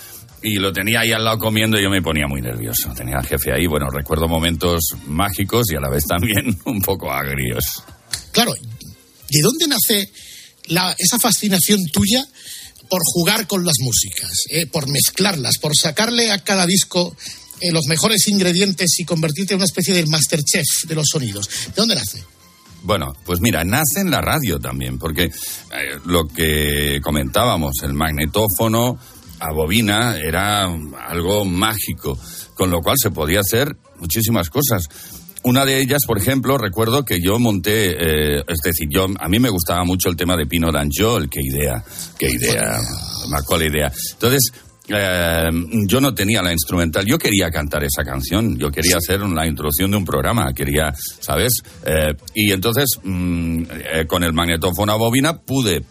[0.42, 2.94] Y lo tenía ahí al lado comiendo y yo me ponía muy nervioso.
[2.96, 7.12] Tenía al jefe ahí, bueno, recuerdo momentos mágicos y a la vez también un poco
[7.12, 7.84] agrios.
[8.32, 10.10] claro, ¿de dónde nace
[10.68, 12.24] la, esa fascinación tuya
[12.90, 17.16] por jugar con las músicas, eh, por mezclarlas, por sacarle a cada disco
[17.60, 21.50] eh, los mejores ingredientes y convertirte en una especie del masterchef de los sonidos?
[21.68, 22.24] ¿De dónde nace?
[22.84, 25.32] Bueno, pues mira, nace en la radio también, porque eh,
[26.06, 29.00] lo que comentábamos, el magnetófono
[29.40, 30.66] a bobina era
[31.08, 32.18] algo mágico,
[32.54, 34.88] con lo cual se podía hacer muchísimas cosas.
[35.48, 39.40] Una de ellas, por ejemplo, recuerdo que yo monté, eh, es decir, yo a mí
[39.40, 41.82] me gustaba mucho el tema de Pino Danjol, qué idea,
[42.20, 42.78] qué idea,
[43.30, 43.90] marcó la idea.
[44.12, 44.52] Entonces,
[44.90, 45.50] eh,
[45.88, 49.90] yo no tenía la instrumental, yo quería cantar esa canción, yo quería hacer la introducción
[49.90, 51.62] de un programa, quería, ¿sabes?
[51.86, 55.82] Eh, y entonces, mm, eh, con el magnetófono a bobina pude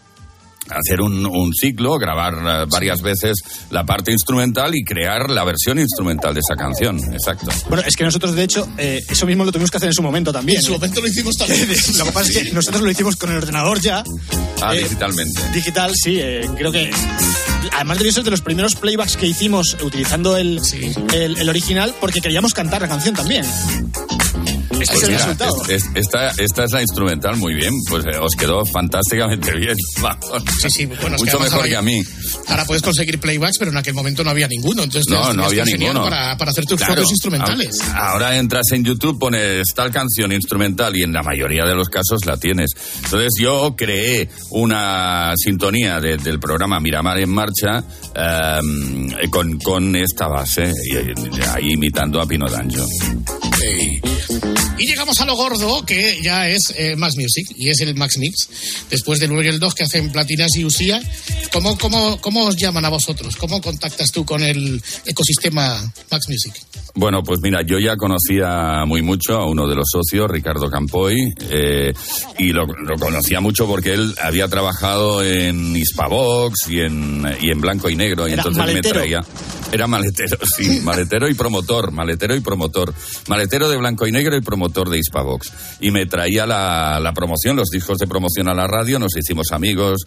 [0.69, 3.35] hacer un, un ciclo, grabar eh, varias veces
[3.71, 7.47] la parte instrumental y crear la versión instrumental de esa canción, exacto.
[7.69, 10.01] Bueno, es que nosotros, de hecho, eh, eso mismo lo tuvimos que hacer en su
[10.01, 10.57] momento también.
[10.57, 11.67] En su momento lo hicimos también.
[11.97, 14.03] lo que pasa es que nosotros lo hicimos con el ordenador ya.
[14.61, 15.41] Ah, Eh, digitalmente.
[15.53, 16.89] Digital, sí, eh, creo que.
[17.73, 20.61] Además debió ser de los primeros playbacks que hicimos utilizando el,
[21.13, 23.45] el, el original porque queríamos cantar la canción también.
[24.79, 25.61] Este Pues es el mira, resultado.
[25.63, 29.75] es- es- esta, esta es la instrumental muy bien, pues eh, os quedó fantásticamente bien.
[30.61, 32.01] Sí, sí, bueno, Mucho mejor ahora- que a mí.
[32.47, 34.83] Ahora puedes conseguir playbacks, pero en aquel momento no había ninguno.
[34.83, 36.03] Entonces No, no había ninguno.
[36.03, 37.79] Para, para hacer tus Claro, propios instrumentales.
[37.93, 41.89] a- Ahora entras en YouTube, pones tal canción instrumental y en la mayoría de los
[41.89, 42.71] casos la tienes.
[43.03, 47.83] Entonces yo creé una sintonía de- del programa Miramar en Marcha
[48.15, 48.59] eh,
[49.29, 52.85] con, con esta base, y, ahí imitando a Pino Danjo.
[53.63, 54.01] Ey.
[54.79, 58.17] Y llegamos a lo gordo, que ya es eh, Max Music, y es el Max
[58.19, 58.47] Mix.
[58.91, 61.01] Después del 1 y el 2 que hacen Platinas y Usía,
[61.51, 63.35] ¿cómo, cómo, ¿cómo os llaman a vosotros?
[63.37, 66.53] ¿Cómo contactas tú con el ecosistema Max Music?
[66.93, 71.33] Bueno, pues mira, yo ya conocía muy mucho a uno de los socios, Ricardo Campoy,
[71.49, 71.93] eh,
[72.37, 77.61] y lo, lo conocía mucho porque él había trabajado en Hispavox y en, y en
[77.61, 78.95] Blanco y Negro, y Era entonces maletero.
[78.95, 79.21] me traía.
[79.71, 82.93] Era maletero, sí, maletero y promotor, maletero y promotor.
[83.27, 85.51] Maletero de Blanco y Negro y promotor de Hispavox.
[85.81, 89.51] Y me traía la, la promoción, los discos de promoción a la radio, nos hicimos
[89.51, 90.01] amigos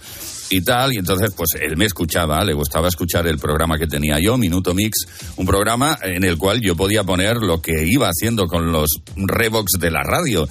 [0.50, 4.18] y tal, y entonces pues él me escuchaba, le gustaba escuchar el programa que tenía
[4.20, 8.46] yo, Minuto Mix, un programa en el cual yo podía poner lo que iba haciendo
[8.46, 10.48] con los Revox de la radio.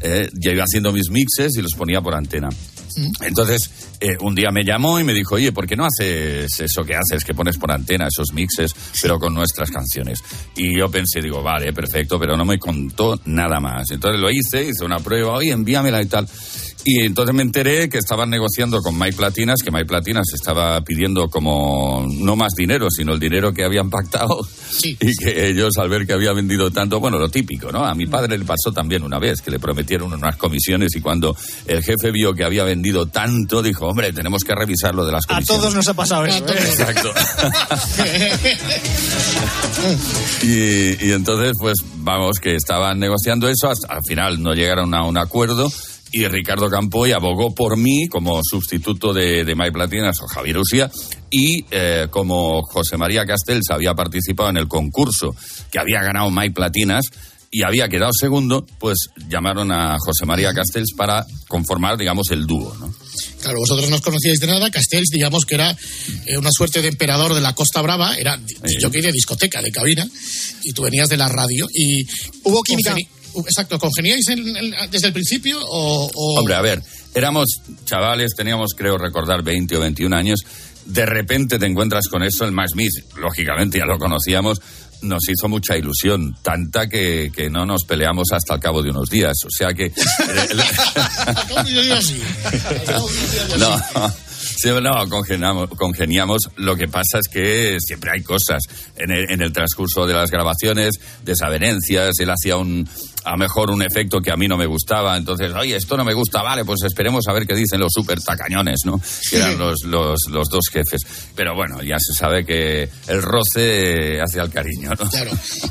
[0.00, 2.48] Eh, yo iba haciendo mis mixes y los ponía por antena.
[3.20, 6.84] Entonces, eh, un día me llamó y me dijo, oye, ¿por qué no haces eso
[6.84, 10.20] que haces, que pones por antena esos mixes, pero con nuestras canciones?
[10.56, 13.90] Y yo pensé, digo, vale, perfecto, pero no me contó nada más.
[13.90, 16.28] Entonces lo hice, hice una prueba, oye, envíamela y tal.
[16.84, 21.28] Y entonces me enteré que estaban negociando con Mike Platinas, que Mike Platinas estaba pidiendo
[21.28, 24.38] como no más dinero, sino el dinero que habían pactado.
[24.82, 27.84] Y que ellos, al ver que había vendido tanto, bueno, lo típico, ¿no?
[27.84, 31.36] A mi padre le pasó también una vez, que le prometieron unas comisiones y cuando
[31.66, 35.24] el jefe vio que había vendido tanto, dijo, hombre, tenemos que revisar lo de las
[35.24, 35.60] A comisiones.
[35.60, 36.44] todos nos ha pasado eso.
[36.48, 36.58] ¿eh?
[36.58, 37.12] Exacto.
[40.42, 45.04] Y, y entonces, pues vamos, que estaban negociando eso, hasta, al final no llegaron a
[45.04, 45.70] un acuerdo
[46.12, 50.90] y Ricardo Campoy abogó por mí como sustituto de, de Mike Platinas o Javier Usía
[51.30, 55.34] y eh, como José María Castells había participado en el concurso
[55.70, 57.06] que había ganado Mike Platinas,
[57.54, 58.96] y había quedado segundo, pues
[59.28, 62.92] llamaron a José María Castells para conformar, digamos, el dúo, ¿no?
[63.42, 64.70] Claro, vosotros no os conocíais de nada.
[64.70, 68.40] Castells, digamos que era eh, una suerte de emperador de la Costa Brava, era
[68.80, 70.08] yo quería discoteca, de cabina,
[70.62, 71.68] y tú venías de la radio.
[71.74, 72.06] Y
[72.44, 72.96] hubo química.
[73.46, 76.82] Exacto, ¿congeniáis en- en- desde el principio o, o- Hombre, a ver,
[77.14, 77.48] éramos
[77.84, 80.40] chavales, teníamos, creo recordar, 20 o 21 años.
[80.86, 84.60] De repente te encuentras con eso, el Max Smith, lógicamente ya lo conocíamos,
[85.02, 89.08] nos hizo mucha ilusión, tanta que, que no nos peleamos hasta el cabo de unos
[89.08, 89.34] días.
[89.44, 89.90] O sea que.
[91.48, 92.20] ¿Cómo yo digo así?
[93.58, 93.80] No,
[94.38, 96.42] sí, no congeniamos, congeniamos.
[96.56, 98.60] Lo que pasa es que siempre hay cosas
[98.96, 100.94] en el, en el transcurso de las grabaciones,
[101.24, 102.18] desavenencias.
[102.20, 102.88] Él hacía un,
[103.24, 105.16] a mejor un efecto que a mí no me gustaba.
[105.16, 108.20] Entonces, oye, esto no me gusta, vale, pues esperemos a ver qué dicen los super
[108.20, 109.00] tacañones, ¿no?
[109.30, 111.00] Que eran los, los, los dos jefes.
[111.34, 115.08] Pero bueno, ya se sabe que el roce hace al cariño, ¿no?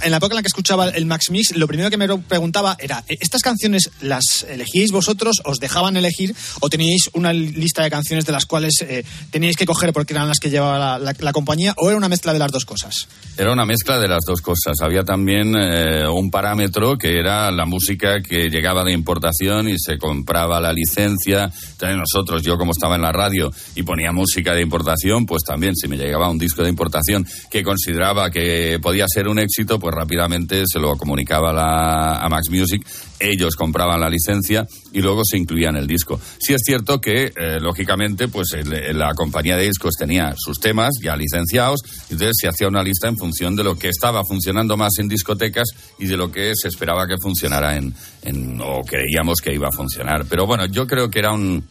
[0.02, 2.76] En la época en la que escuchaba el Max Mix, lo primero que me preguntaba
[2.80, 7.90] era, ¿eh, ¿estas canciones las elegíais vosotros, os dejaban elegir o teníais una lista de
[7.90, 11.16] canciones de las cuales eh, teníais que coger porque eran las que llevaba la, la-
[11.20, 13.08] la compañía o era una mezcla de las dos cosas?
[13.38, 14.76] Era una mezcla de las dos cosas.
[14.82, 19.98] Había también eh, un parámetro que era la música que llegaba de importación y se
[19.98, 21.46] compraba la licencia.
[21.72, 25.76] Entonces nosotros, yo como estaba en la radio y ponía música de importación, pues también
[25.76, 29.96] si me llegaba un disco de importación que consideraba que podía ser un éxito, pues
[29.96, 32.86] rápidamente se lo comunicaba la- a Max Music.
[33.22, 36.20] Ellos compraban la licencia y luego se incluía en el disco.
[36.40, 40.90] Sí es cierto que, eh, lógicamente, pues el- la compañía de discos tenía sus temas
[41.04, 44.92] ya licenciados, entonces se hacía una lista en función de lo que estaba funcionando más
[44.98, 45.68] en discotecas
[46.00, 47.94] y de lo que se esperaba que funcionara en,
[48.24, 50.26] en- o creíamos que iba a funcionar.
[50.30, 51.64] Pero bueno, yo creo que era un...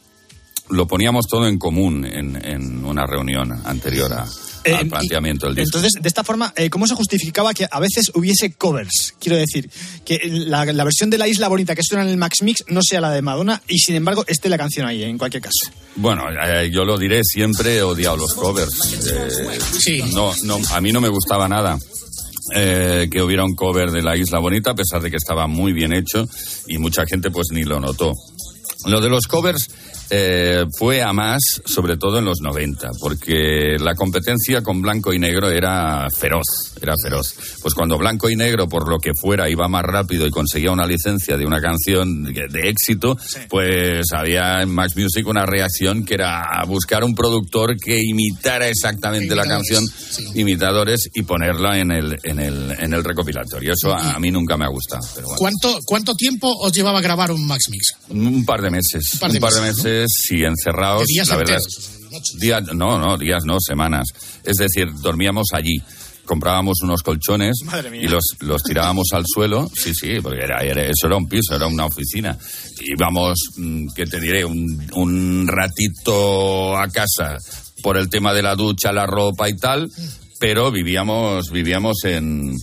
[0.70, 4.26] Lo poníamos todo en común en, en una reunión anterior a-
[4.64, 5.78] Eh, al planteamiento del disco.
[5.78, 9.14] Entonces, de esta forma, eh, ¿cómo se justificaba que a veces hubiese covers?
[9.18, 9.70] Quiero decir,
[10.04, 12.80] que la, la versión de La Isla Bonita que suena en el Max Mix no
[12.82, 15.70] sea la de Madonna y, sin embargo, esté la canción ahí, en cualquier caso.
[15.96, 18.98] Bueno, eh, yo lo diré, siempre he odiado los covers.
[19.86, 21.78] Eh, no, no, a mí no me gustaba nada.
[22.54, 25.72] eh, que hubiera un cover de La Isla Bonita, a pesar de que estaba muy
[25.72, 26.28] bien hecho
[26.66, 28.12] y mucha gente pues ni lo notó.
[28.86, 29.68] Lo de los covers
[30.10, 35.18] eh, fue a más, sobre todo en los 90, porque la competencia con blanco y
[35.18, 37.34] negro era feroz, era feroz.
[37.62, 40.86] Pues cuando blanco y negro, por lo que fuera, iba más rápido y conseguía una
[40.86, 43.16] licencia de una canción de, de éxito,
[43.48, 49.34] pues había en Max Music una reacción que era buscar un productor que imitara exactamente
[49.34, 49.84] la canción,
[50.34, 53.72] imitadores, y ponerla en el, en el, en el recopilatorio.
[53.72, 55.02] Eso a, a mí nunca me ha gustado.
[55.14, 55.38] Pero bueno.
[55.38, 57.94] ¿Cuánto, ¿Cuánto tiempo os llevaba a grabar un Max Mix?
[58.08, 59.14] Un par de meses.
[59.14, 61.00] Un par de meses, meses, sí, encerrados.
[61.06, 61.58] ¿De días la verdad.
[62.10, 62.74] enteros?
[62.74, 64.08] No, no, días no, semanas.
[64.44, 65.80] Es decir, dormíamos allí.
[66.24, 67.56] Comprábamos unos colchones
[67.92, 69.68] y los, los tirábamos al suelo.
[69.74, 72.38] Sí, sí, porque era, era- eso era un piso, era una oficina.
[72.80, 74.44] Íbamos, mm, ¿qué te diré?
[74.44, 77.36] Un, un ratito a casa
[77.82, 79.88] por el tema de la ducha, la ropa y tal,
[80.38, 82.54] pero vivíamos, vivíamos en,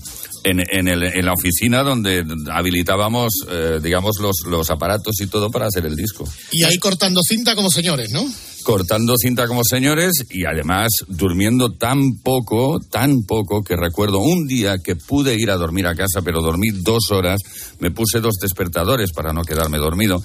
[0.48, 5.52] en, en, el, en la oficina donde habilitábamos, eh, digamos, los, los aparatos y todo
[5.52, 6.28] para hacer el disco.
[6.52, 8.26] Y ahí cortando cinta como señores, ¿no?
[8.68, 14.80] cortando cinta como señores y además durmiendo tan poco, tan poco que recuerdo un día
[14.80, 17.40] que pude ir a dormir a casa, pero dormí dos horas,
[17.80, 20.22] me puse dos despertadores para no quedarme dormido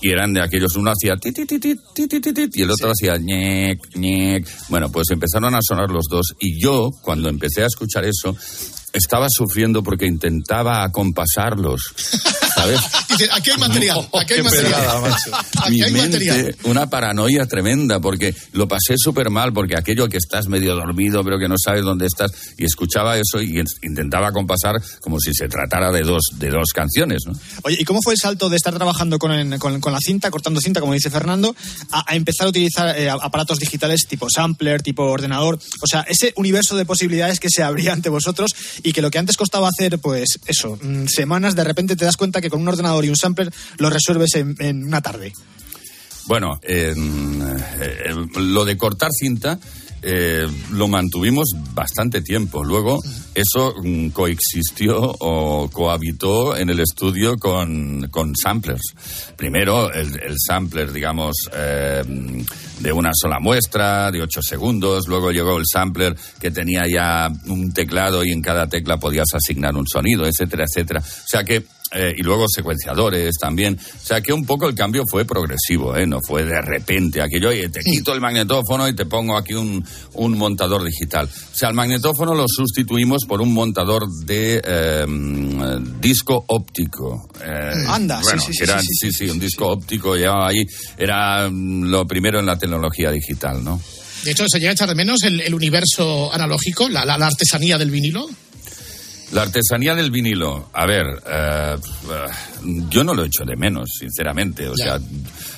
[0.00, 1.58] y eran de aquellos, uno hacía ti, ti, ti,
[2.54, 3.08] y el otro sí.
[3.08, 4.48] hacía ñec, ñec.
[4.70, 8.34] Bueno, pues empezaron a sonar los dos y yo, cuando empecé a escuchar eso,
[8.92, 11.94] estaba sufriendo porque intentaba acompasarlos,
[13.32, 14.72] aquí hay material, aquí hay material.
[14.72, 15.30] pegada, macho.
[15.62, 16.56] Aquí Mi hay mente, material.
[16.64, 21.38] una paranoia tremenda, porque lo pasé súper mal, porque aquello que estás medio dormido, pero
[21.38, 25.48] que no sabes dónde estás, y escuchaba eso y in- intentaba compasar como si se
[25.48, 27.32] tratara de dos, de dos canciones, ¿no?
[27.62, 30.60] Oye, ¿y cómo fue el salto de estar trabajando con, con- con la cinta, cortando
[30.60, 31.54] cinta, como dice Fernando,
[31.90, 35.58] a, a empezar a utilizar eh, aparatos digitales tipo sampler, tipo ordenador?
[35.80, 38.50] O sea, ese universo de posibilidades que se abría ante vosotros
[38.82, 42.16] y que lo que antes costaba hacer, pues eso, mm, semanas, de repente te das
[42.16, 45.32] cuenta que con un ordenador y un sampler lo resuelves en, una tarde.
[46.26, 47.42] Bueno, en,
[47.80, 49.58] eh, lo de cortar cinta
[50.04, 52.64] eh, lo mantuvimos bastante tiempo.
[52.64, 53.00] Luego
[53.34, 58.82] eso mm, coexistió o cohabitó en el estudio con, con samplers.
[59.36, 62.02] Primero el, el sampler, digamos, eh,
[62.80, 65.06] de una sola muestra, de ocho segundos.
[65.06, 69.76] Luego llegó el sampler que tenía ya un teclado y en cada tecla podías asignar
[69.76, 71.00] un sonido, etcétera, etcétera.
[71.00, 73.78] O sea que eh, y luego secuenciadores también.
[73.78, 76.06] O sea que un poco el cambio fue progresivo, ¿eh?
[76.06, 79.84] no fue de repente aquello, oye, te quito el magnetófono y te pongo aquí un,
[80.14, 81.26] un montador digital.
[81.28, 85.06] O sea, el magnetófono lo sustituimos por un montador de eh,
[86.00, 87.28] disco óptico.
[87.44, 90.64] Eh, Anda, bueno, sí, sí, era- sí, sí, sí, un disco óptico llevaba ahí,
[90.98, 93.80] era mm, lo primero en la tecnología digital, ¿no?
[94.24, 97.26] De hecho, se llega a echar de menos el, el universo analógico, la, la- la
[97.26, 98.26] artesanía del vinilo.
[99.32, 101.76] La artesanía del vinilo, a ver, eh,
[102.90, 104.68] yo no lo echo de menos, sinceramente.
[104.68, 104.98] O sea,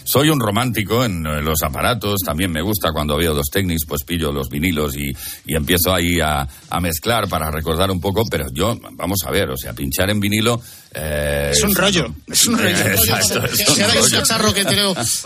[0.05, 4.31] soy un romántico en los aparatos, también me gusta cuando veo dos Technics, pues pillo
[4.31, 5.11] los vinilos y,
[5.45, 9.51] y empiezo ahí a, a mezclar para recordar un poco, pero yo, vamos a ver,
[9.51, 10.61] o sea, pinchar en vinilo...
[10.95, 12.69] eh, Es un rollo, es un rollo.
[12.77, 14.55] Exacto, es un un rollo.
[14.55, 14.85] que tiene-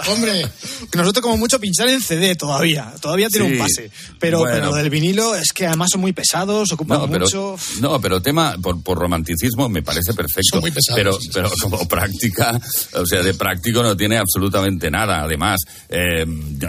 [0.09, 0.47] Hombre.
[0.95, 3.91] Nosotros como mucho pinchar en CD todavía, todavía tiene Sí, un pase.
[4.19, 4.55] Pero, bueno.
[4.55, 7.57] pero del vinilo es que además son muy pesados, ocupan No, pero, mucho.
[7.81, 10.61] no, pero tema por, por romanticismo me parece perfecto.
[10.61, 12.59] muy pesados, pero, pero como práctica,
[12.95, 15.23] o sea, de práctico no tiene absolutamente nada.
[15.23, 16.25] Además, eh,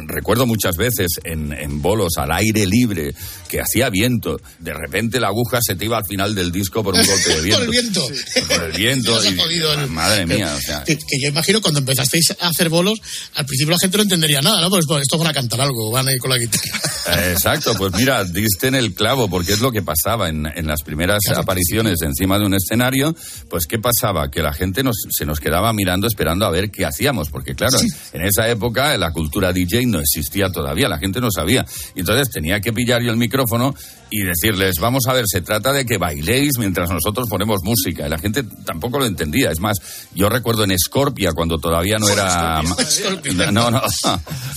[0.08, 3.14] recuerdo muchas veces en, en bolos al aire libre
[3.48, 4.38] que hacía viento.
[4.60, 7.42] De repente la aguja se te iba al final del disco por un golpe de
[7.42, 7.60] viento.
[7.60, 8.02] Por el viento.
[8.48, 8.89] Por el viento.
[8.98, 10.84] Y- jodido madre mía, o sea.
[10.84, 13.00] Que, que yo imagino cuando empezasteis a hacer bolos,
[13.36, 14.70] al principio la gente no entendería nada, ¿no?
[14.70, 16.64] Pues, pues esto van a cantar algo, van a ir con la guitarra.
[17.08, 20.68] Eh, Exacto, pues mira, diste en el clavo, porque es lo que pasaba en, en
[20.68, 23.16] las primeras apariciones encima de un escenario,
[23.50, 24.30] pues ¿qué pasaba?
[24.30, 27.80] Que la gente nos, se nos quedaba mirando esperando a ver qué hacíamos, porque claro,
[28.14, 31.66] en esa época la cultura DJ no existía todavía, la gente no sabía.
[31.96, 33.76] Entonces tenía que pillar yo el micrófono
[34.10, 38.08] y decirles, vamos a ver, se trata de que bailéis mientras nosotros ponemos música.
[38.08, 39.52] Y la gente tampoco lo entendía.
[39.52, 39.78] Es más,
[40.14, 42.62] yo recuerdo en Scorpia, cuando todavía no era...
[42.84, 43.30] Scorpia.
[43.50, 43.82] No, no,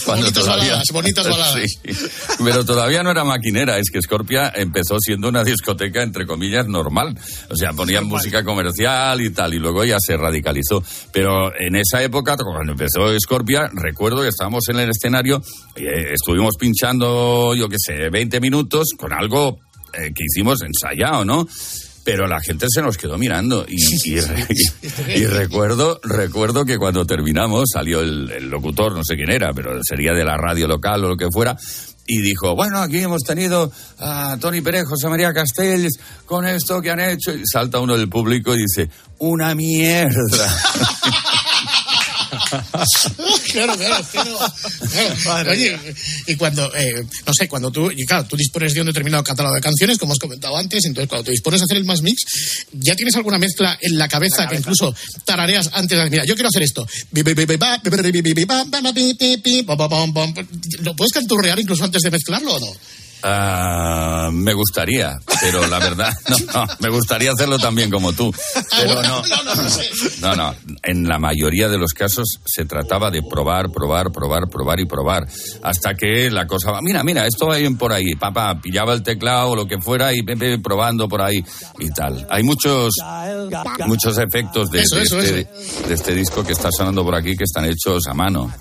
[0.04, 0.64] cuando Bonitas todavía...
[0.64, 1.60] baladas, bonitas baladas.
[1.62, 1.92] Sí.
[2.44, 7.18] Pero todavía no era maquinera, es que Scorpia empezó siendo una discoteca, entre comillas, normal.
[7.48, 10.82] O sea, ponían música comercial y tal, y luego ya se radicalizó.
[11.12, 15.42] Pero en esa época, cuando empezó Scorpia, recuerdo que estábamos en el escenario,
[15.74, 19.41] eh, estuvimos pinchando, yo qué sé, 20 minutos con algo
[19.94, 21.46] eh, que hicimos ensayado, ¿no?
[22.04, 23.76] Pero la gente se nos quedó mirando y,
[24.10, 24.46] y re-
[25.14, 29.78] y recuerdo, recuerdo que cuando terminamos salió el, el locutor, no sé quién era, pero
[29.88, 31.56] sería de la radio local o lo que fuera,
[32.04, 33.70] y dijo, bueno, aquí hemos tenido
[34.00, 38.08] a Tony Pérez, José María Castells, con esto que han hecho, y salta uno del
[38.08, 40.10] público y dice, una mierda.
[43.52, 44.38] claro, claro, claro.
[45.50, 45.78] Oye,
[46.26, 49.54] y cuando, eh, no sé, cuando tú, y claro, tú dispones de un determinado catálogo
[49.54, 52.22] de canciones, como os comentado antes, entonces cuando te dispones a hacer el más mix,
[52.72, 54.94] ya tienes alguna mezcla en la cabeza que incluso
[55.24, 56.86] tarareas antes de, mira, yo quiero hacer esto.
[60.80, 62.72] ¿Lo puedes canturrear incluso antes de mezclarlo o no?
[63.22, 68.32] Ah, me gustaría, pero la verdad, no, no, me gustaría hacerlo también como tú.
[68.76, 69.22] Pero no,
[70.20, 74.80] no, no, en la mayoría de los casos se trataba de probar, probar, probar, probar
[74.80, 75.28] y probar,
[75.62, 79.02] hasta que la cosa va, mira, mira, esto va bien por ahí, papá, pillaba el
[79.02, 81.44] teclado o lo que fuera y Pepe probando por ahí
[81.78, 82.26] y tal.
[82.30, 82.92] Hay muchos,
[83.86, 85.48] muchos efectos de, Eso, de eso, este,
[85.88, 88.52] de este disco que está sonando por aquí que están hechos a mano.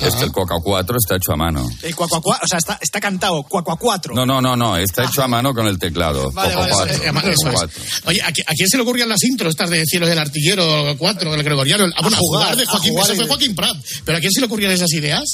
[0.00, 1.68] Este, el Coca 4 está hecho a mano.
[1.82, 4.14] El cuacuacua, o sea, está, está cantado cuacua 4.
[4.14, 6.30] No, no, no, no, está hecho a mano con el teclado.
[6.32, 7.54] Vale, Coco vale, cuatro, vale, eso Coco es.
[7.60, 7.82] cuatro.
[8.06, 10.96] Oye, ¿a, qui- a quién se le ocurrían las intros estas de Cielos del Artillero
[10.98, 11.84] 4, del Gregoriano?
[11.96, 13.76] Ah, bueno, a jugar, jugar de Joaquín, jugar eso fue Joaquín Prat.
[14.04, 15.24] ¿Pero a quién se le ocurrían esas ideas?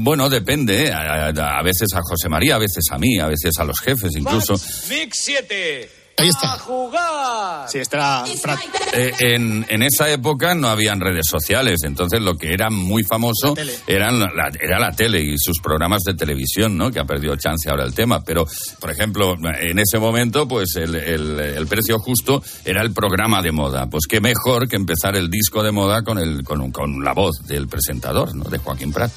[0.00, 0.86] Bueno, depende.
[0.86, 0.92] ¿eh?
[0.92, 3.78] A, a- a veces a José María, a veces a mí, a veces a los
[3.80, 4.54] jefes incluso.
[4.88, 5.90] Mix 7.
[6.20, 6.54] Ahí está.
[6.54, 7.68] A jugar.
[7.70, 8.58] Sí, era Prat.
[8.92, 13.54] Eh, en, en esa época no habían redes sociales, entonces lo que era muy famoso
[13.86, 16.90] eran la, era la tele y sus programas de televisión, ¿no?
[16.90, 18.22] Que ha perdido chance ahora el tema.
[18.24, 18.46] Pero,
[18.80, 23.52] por ejemplo, en ese momento, pues el, el- el precio justo era el programa de
[23.52, 23.86] moda.
[23.86, 27.46] Pues qué mejor que empezar el disco de moda con, el, con, con la voz
[27.46, 28.44] del presentador, ¿no?
[28.44, 29.10] De Joaquín Prat.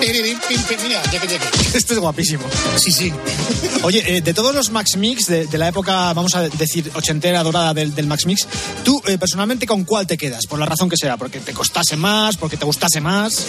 [0.00, 1.76] Mira, ya que ya que.
[1.78, 2.42] Este es guapísimo.
[2.76, 3.12] Sí, sí.
[3.82, 7.42] Oye, eh, de todos los Max Mix de, de la época, vamos a decir, ochentera,
[7.42, 8.48] dorada del, Max Mix,
[8.82, 10.46] tú eh, personalmente con cuál te quedas?
[10.48, 13.46] Por la razón que sea, porque te costase más, porque te gustase más.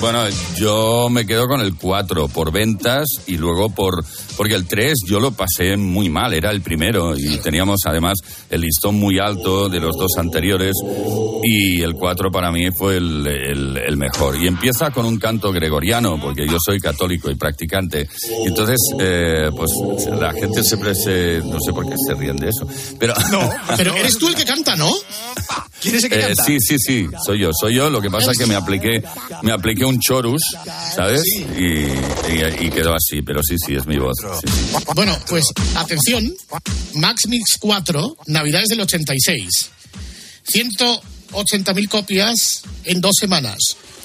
[0.00, 0.24] Bueno,
[0.56, 4.04] yo me quedo con el 4 por ventas y luego por...
[4.36, 8.18] Porque el 3 yo lo pasé muy mal, era el primero y teníamos además
[8.50, 10.74] el listón muy alto de los dos anteriores
[11.42, 14.40] y el 4 para mí fue el, el- el mejor.
[14.42, 18.08] Y empieza con un canto gregoriano, porque yo soy católico y practicante.
[18.44, 19.70] Y entonces, eh, pues
[20.18, 21.40] la gente siempre se...
[21.44, 22.66] No sé por qué se ríen de eso,
[22.98, 23.14] pero...
[23.76, 24.90] Pero eres tú el que canta, ¿no?
[25.80, 26.44] ¿Quién es el que Eh, canta?
[26.44, 27.90] sí, sí, sí, soy yo, soy yo.
[27.90, 29.02] Lo que pasa es que me apliqué,
[29.42, 30.42] me apliqué un chorus,
[30.94, 31.22] ¿sabes?
[31.56, 34.16] Y, y- y quedó así, pero sí, sí, es mi voz.
[34.40, 34.76] Sí, sí.
[34.94, 35.44] Bueno, pues
[35.76, 36.32] atención,
[36.94, 39.70] Max Mix 4, Navidades del 86.
[40.46, 43.58] 180.000 copias en dos semanas.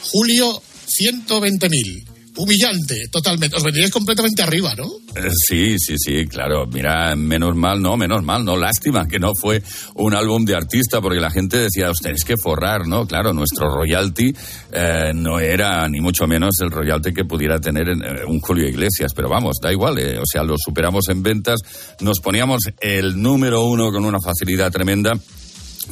[0.03, 2.16] Julio, 120.000.
[2.37, 3.55] Humillante, totalmente.
[3.55, 4.85] Os vendríais completamente arriba, ¿no?
[5.15, 6.67] Eh, Sí, sí, sí, claro.
[6.67, 8.55] Mira, menos mal, no, menos mal, no.
[8.55, 9.61] Lástima que no fue
[9.95, 13.07] un álbum de artista, porque la gente decía, os tenéis que forrar, ¿no?
[13.07, 14.33] Claro, nuestro royalty
[14.71, 18.67] eh, no era ni mucho menos el royalty que pudiera tener en, eh, un Julio
[18.67, 21.59] Iglesias, pero vamos, da igual, eh, o sea, lo superamos en ventas,
[22.01, 25.17] nos poníamos el número uno con una facilidad tremenda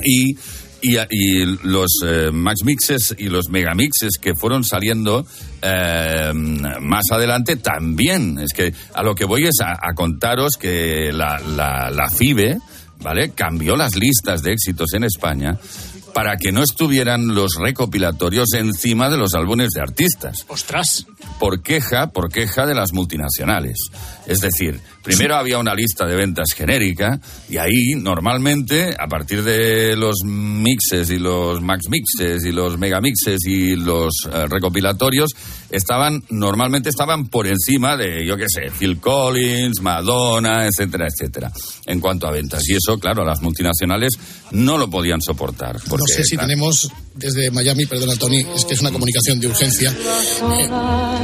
[0.03, 0.35] y
[0.85, 5.25] y, y los eh, max mixes y los megamixes que fueron saliendo
[5.61, 8.39] eh, más adelante también.
[8.39, 12.57] Es que a lo que voy es a, a contaros que la, la, la FIBE,
[13.01, 13.31] ¿vale?
[13.31, 15.57] Cambió las listas de éxitos en España
[16.13, 20.45] para que no estuvieran los recopilatorios encima de los álbumes de artistas.
[20.47, 21.05] ¡Ostras!
[21.39, 23.77] Por queja, por queja de las multinacionales.
[24.25, 27.19] Es decir, primero había una lista de ventas genérica
[27.49, 33.45] y ahí normalmente, a partir de los mixes y los max mixes y los megamixes
[33.45, 35.31] y los eh, recopilatorios,
[35.69, 41.51] estaban, normalmente estaban por encima de, yo qué sé, Phil Collins, Madonna, etcétera, etcétera,
[41.85, 42.63] en cuanto a ventas.
[42.67, 44.13] Y eso, claro, a las multinacionales
[44.51, 45.75] no lo podían soportar.
[45.75, 49.47] No sé si claro, tenemos desde Miami, perdona Tony, es que es una comunicación de
[49.47, 49.91] urgencia.
[49.91, 50.69] Eh,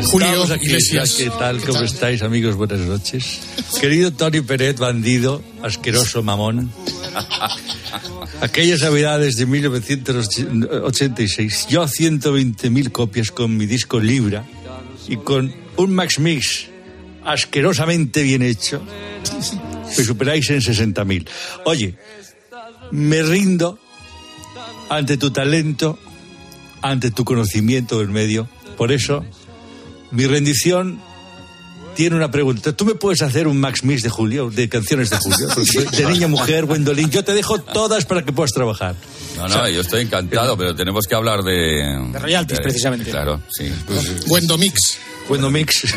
[0.06, 1.16] Julio aquí, Iglesias.
[1.18, 1.60] ¿Qué tal?
[1.62, 2.56] ¿Cómo estáis, amigos?
[2.56, 3.42] Buenas noches.
[3.80, 6.72] Querido Tony Peret, bandido, asqueroso mamón.
[8.42, 14.46] Aquellas navidades de 1986, yo 120.000 copias con mi disco Libra
[15.08, 16.68] y con un Max Mix
[17.26, 18.82] asquerosamente bien hecho,
[19.98, 21.28] me superáis en 60.000.
[21.66, 21.96] Oye,
[22.92, 23.78] me rindo
[24.92, 25.98] ante tu talento,
[26.82, 28.50] ante tu conocimiento del medio.
[28.76, 29.24] Por eso,
[30.12, 31.00] mi rendición
[31.96, 32.74] tiene una pregunta.
[32.74, 35.48] ¿Tú me puedes hacer un Max Mix de Julio, de canciones de Julio?
[35.92, 37.10] De niña, mujer, Gwendolyn.
[37.10, 38.96] Yo te dejo todas para que puedas trabajar.
[39.38, 41.54] No, no, yo estoy encantado, pero tenemos que hablar de...
[42.12, 43.10] De royalties, precisamente.
[43.10, 43.72] Claro, sí.
[44.28, 44.98] Buendo mix.
[45.28, 45.84] Buendo mix.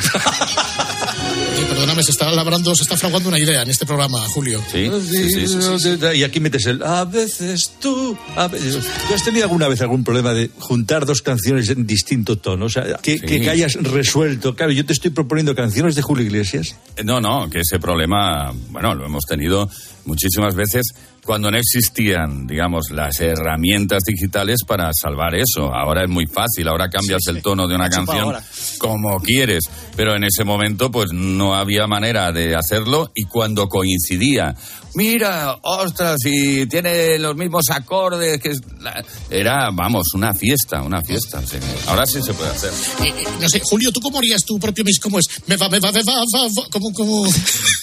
[1.57, 4.62] Oye, perdóname, se está labrando, se está fraguando una idea en este programa, Julio.
[4.70, 6.18] Sí, sí, sí, sí, sí, sí.
[6.18, 8.16] Y aquí metes el a veces tú.
[8.37, 8.85] A veces...
[9.09, 12.66] ¿Tú has tenido alguna vez algún problema de juntar dos canciones en distinto tono?
[12.66, 14.55] O sea, que, que hayas resuelto.
[14.55, 16.77] Claro, yo te estoy proponiendo canciones de Julio Iglesias.
[17.05, 19.68] No, no, que ese problema, bueno, lo hemos tenido
[20.05, 20.83] muchísimas veces
[21.25, 25.75] cuando no existían, digamos, las herramientas digitales para salvar eso.
[25.75, 28.43] Ahora es muy fácil, ahora cambias el tono de una canción ahora.
[28.79, 29.64] como quieres,
[29.97, 34.55] pero en ese momento pues no había manera de hacerlo y cuando coincidía,
[34.95, 41.40] mira, ostras, y tiene los mismos acordes, que la- era, vamos, una fiesta, una fiesta.
[41.47, 41.57] sí.
[41.88, 42.70] Ahora sí se puede hacer.
[43.03, 44.99] Eh, eh, no sé, Julio, ¿tú cómo harías tu propio mix?
[45.01, 45.24] ¿Cómo es?
[45.47, 46.51] Me va, me va, me va, va, va.
[46.70, 47.24] ¿Cómo, cómo?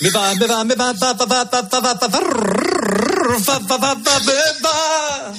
[0.01, 2.19] Me va, me va, me va, va, va, va, va, va, va, va, va,
[3.39, 4.33] va, va, va, va, me
[4.63, 5.33] va.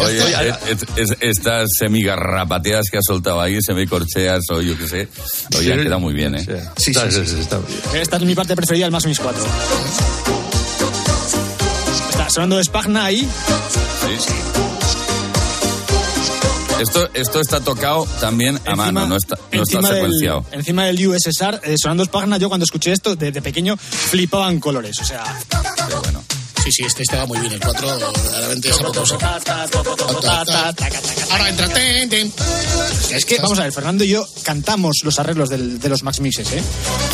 [0.00, 0.18] Oye,
[0.68, 5.08] es- es- es- estas semigarrapateas que has soltado ahí, semicorcheas o yo qué sé,
[5.56, 5.82] oye, Sí.
[5.82, 6.44] queda muy bien, ¿eh?
[6.76, 7.80] Sí, sí, sí, sí, está bien.
[8.02, 9.42] Esta es mi parte preferida del Max Mix 4.
[12.10, 13.20] Está sonando de Spagna ahí.
[13.20, 14.32] Sí.
[16.80, 20.44] Esto, esto está tocado también a mano, no está, no está encima, del, secuenciado.
[20.52, 24.96] encima del USSR, eh, sonando Spagna, yo cuando escuché esto, desde pequeño, flipaba en colores.
[25.00, 25.24] O sea,
[25.88, 26.22] Pero bueno.
[26.68, 27.52] Sí, sí, este, este va muy bien.
[27.54, 29.20] El 4, verdaderamente es apoteósico.
[31.30, 31.66] Ahora entra.
[33.10, 36.20] es que, vamos a ver, Fernando y yo cantamos los arreglos del- de los Max
[36.20, 36.62] Mixes, ¿eh?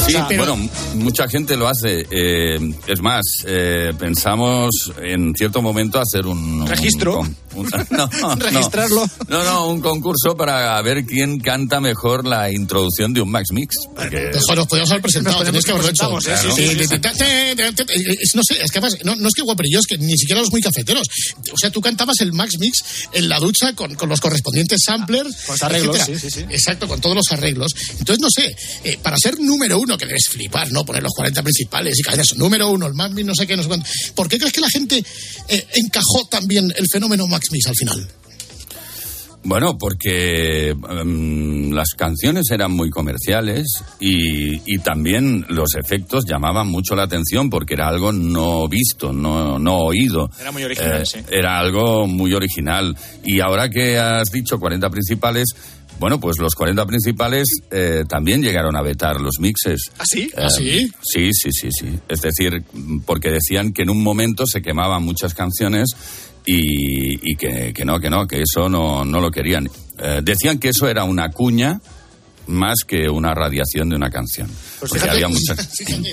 [0.03, 2.05] O Sí, sea, bueno, m- mucha gente lo hace.
[2.11, 6.67] eh, es más, eh, pensamos en cierto momento hacer un...
[6.67, 7.21] ¿Registro?
[7.21, 9.05] un- un- no, no, Registrarlo.
[9.29, 13.75] No, no, un concurso para ver quién canta mejor la introducción de un Max Mix.
[13.95, 14.31] Porque...
[14.35, 16.19] Mejor nos podíamos haber presentado, Nos que haberlo hecho.
[16.19, 18.17] ¿eh?
[18.35, 20.61] No sé, es que además, no, no es que guaperillos, que ni siquiera los muy
[20.61, 21.07] cafeteros.
[21.53, 22.79] O sea, tú cantabas el Max Mix
[23.13, 25.35] en la ducha con, con los correspondientes samplers.
[25.47, 26.41] Con los arreglos, sí, sí, sí.
[26.49, 27.73] Exacto, con todos los arreglos.
[27.99, 30.85] Entonces, no sé, eh, para ser número uno, que debes flipar, ¿no?
[30.85, 33.63] Poner los 40 principales y cadenas, número uno, el Max Mix, no sé qué, no
[33.63, 33.89] sé cuánto.
[34.15, 35.05] ¿Por qué crees que la gente
[35.49, 38.09] eh, encajó también el fenómeno Max Mix al final?
[39.45, 43.67] Bueno, porque em, las canciones eran muy comerciales
[44.01, 49.59] y, y también los efectos llamaban mucho la atención porque era algo no visto, no,
[49.59, 50.31] no oído.
[50.41, 51.19] Era muy original, Eh, sí.
[51.31, 52.97] Era algo muy original.
[53.23, 55.49] Y ahora que has dicho 40 principales,
[56.01, 59.91] bueno, pues los 40 principales eh, también llegaron a vetar los mixes.
[59.99, 60.23] ¿Ah, sí?
[60.23, 60.91] Eh, ¿Ah, sí?
[61.03, 61.99] Sí, sí, sí, sí.
[62.09, 62.65] Es decir,
[63.05, 65.91] porque decían que en un momento se quemaban muchas canciones
[66.45, 69.69] y, y que, que no, que no, que eso no, no lo querían.
[69.99, 71.81] Eh, decían que eso era una cuña
[72.47, 74.47] más que una radiación de una canción.
[74.49, 75.57] Pues Porque fíjate, había mucha-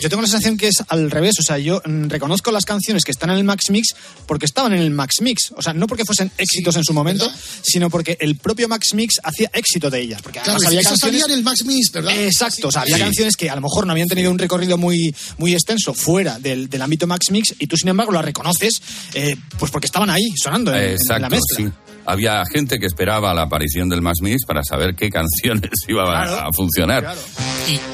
[0.01, 1.35] Yo tengo la sensación que es al revés.
[1.39, 3.89] O sea, yo mm, reconozco las canciones que están en el Max Mix
[4.25, 5.51] porque estaban en el Max Mix.
[5.55, 7.29] O sea, no porque fuesen éxitos en su momento,
[7.63, 10.21] sino porque el propio Max Mix hacía éxito de ellas.
[10.21, 11.23] Porque Claro, además había canciones.
[11.25, 12.17] en el Max Mix, ¿verdad?
[12.23, 13.01] Exacto, o sea, había Sí.
[13.01, 16.69] canciones que a lo mejor no habían tenido un recorrido muy, muy extenso fuera del,
[16.69, 18.81] del ámbito Max Mix y tú, sin embargo, las reconoces
[19.13, 21.57] eh, pues porque estaban ahí sonando en, en la Exacto, mezcla.
[21.57, 21.71] sí.
[22.05, 26.23] Había gente que esperaba la aparición del Max Mix para saber qué canciones iban a-
[26.25, 26.47] Claro.
[26.49, 27.15] a funcionar.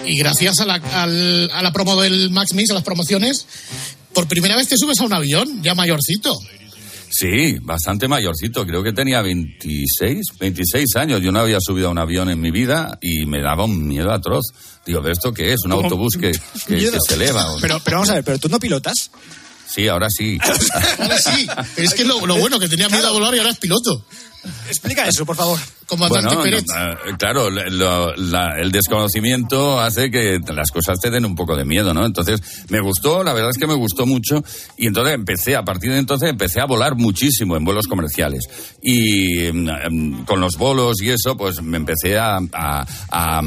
[0.06, 3.46] Y, y gracias a la, al- a la promo del Max Mix, a las promociones,
[4.14, 6.34] por primera vez te subes a un avión, ya mayorcito.
[7.10, 8.66] Sí, bastante mayorcito.
[8.66, 11.22] Creo que tenía 26, 26 años.
[11.22, 14.12] Yo no había subido a un avión en mi vida y me daba un miedo
[14.12, 14.46] atroz.
[14.86, 15.60] Digo, ¿pero esto qué es?
[15.66, 16.32] ¿Un autobús que,
[16.68, 16.92] que- Miedo.
[16.92, 17.50] que se eleva?
[17.54, 19.10] o- Pero, pero vamos a ver, ¿pero tú no pilotas?
[19.68, 20.38] Sí, ahora sí.
[21.00, 23.58] Ahora sí, es que lo, lo bueno, que tenía miedo a volar y ahora es
[23.58, 24.06] piloto.
[24.70, 25.60] Explica eso, por favor.
[25.88, 26.64] Comandante Bueno, Pérez.
[26.68, 31.34] no, eh, claro, le- lo- la- el desconocimiento hace que las cosas te den un
[31.36, 32.06] poco de miedo, ¿no?
[32.06, 34.44] Entonces, me gustó, la verdad es que me gustó mucho,
[34.78, 38.44] y entonces empecé, a partir de entonces, empecé a volar muchísimo en vuelos comerciales.
[38.82, 43.42] Y mm, mm, con los bolos y eso, pues me empecé a, a- a,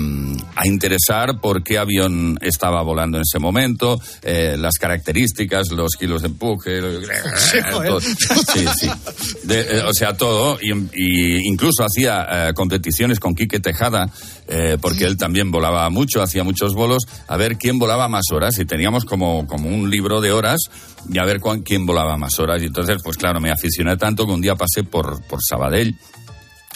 [0.56, 6.22] a interesar por qué avión estaba volando en ese momento, eh, las características, los kilos
[6.22, 6.80] de empuje,
[7.70, 8.00] todo.
[8.00, 8.90] Sí, sí.
[9.44, 10.58] De- eh, o sea, todo.
[10.62, 14.08] Y, y incluso hacía eh, competiciones con Quique Tejada,
[14.48, 18.58] eh, porque él también volaba mucho, hacía muchos bolos, a ver quién volaba más horas.
[18.58, 20.58] Y teníamos como, como un libro de horas
[21.12, 22.62] y a ver cuán- quién volaba más horas.
[22.62, 25.96] Y entonces, pues claro, me aficioné tanto que un día pasé por, por Sabadell.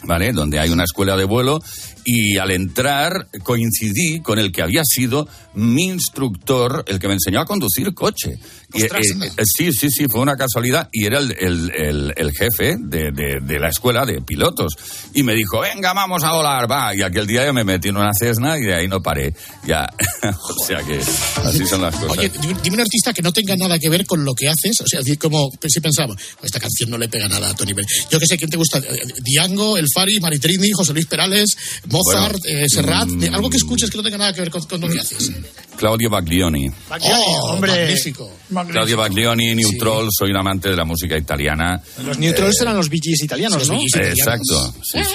[0.06, 0.32] ¿Vale?
[0.32, 1.62] Donde hay una escuela de vuelo
[2.04, 7.40] y al entrar coincidí con el que había sido mi instructor, el que me enseñó
[7.40, 8.38] a conducir coche.
[8.74, 9.26] Y, eh, anda.
[9.26, 13.10] eh, sí, sí, sí, fue una casualidad y era el, el- el- el jefe de,
[13.12, 14.74] de- de la escuela de pilotos.
[15.14, 16.94] Y me dijo, venga, vamos a volar, va.
[16.94, 19.34] Y aquel día ya me metí en una cesna y de ahí no paré.
[19.66, 19.86] Ya,
[20.22, 22.18] o sea que así son las cosas.
[22.18, 22.30] Oye,
[22.62, 24.80] dime un artista que no tenga nada que ver con lo que haces.
[24.80, 28.06] O sea, di- como si pensaba, esta canción no le pega nada a Tony Pérez.
[28.10, 28.78] Yo que sé, ¿quién te gusta?
[28.78, 31.56] Eh, Diango, El Fari, Maritrini, José Luis Perales,
[31.88, 33.08] Mozart, Bueno, eh, Serrat.
[33.08, 35.30] mm, algo que escuches que no tenga nada que ver con, con lo que haces.
[35.76, 36.70] Claudio Baglioni.
[37.00, 37.70] Oh, hombre.
[37.72, 38.30] magnífico.
[38.70, 41.80] Claudio Baglioni, Neutral, soy un amante de la música italiana.
[42.04, 43.78] Los Neutrals Eh, eran los Gees italianos, los ¿no?
[43.78, 45.10] Gees Exacto, sí, sí,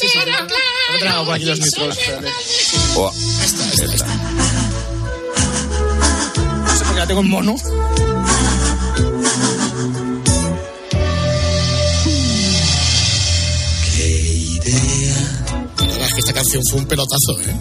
[0.00, 0.08] sí.
[0.92, 2.28] No tengo por aquí los Neutrals, espérate.
[2.96, 3.12] Oh,
[3.44, 3.64] esta.
[3.66, 3.72] No
[6.76, 7.54] sé por qué la tengo en mono.
[15.78, 17.54] La verdad es que esta canción fue un pelotazo, ¿eh?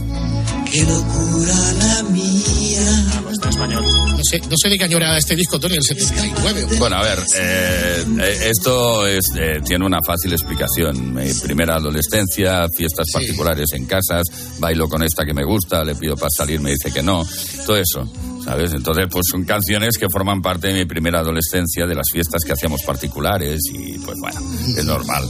[0.76, 3.06] Qué locura la mía.
[3.32, 3.84] Está en español.
[3.86, 6.66] No sé, no sé de qué año era este disco, Tony, el 79.
[6.70, 11.14] o- Bueno, a ver, eh, eh, esto es, eh, tiene una fácil explicación.
[11.14, 14.24] Mi primera adolescencia, fiestas particulares en casas,
[14.60, 17.26] bailo con esta que me gusta, le pido para salir, me dice que no,
[17.66, 18.12] todo eso.
[18.44, 18.74] ¿Sabes?
[18.74, 22.52] Entonces, pues son canciones que forman parte de mi primera adolescencia, de las fiestas que
[22.52, 24.40] hacíamos particulares y pues bueno,
[24.78, 25.24] es normal.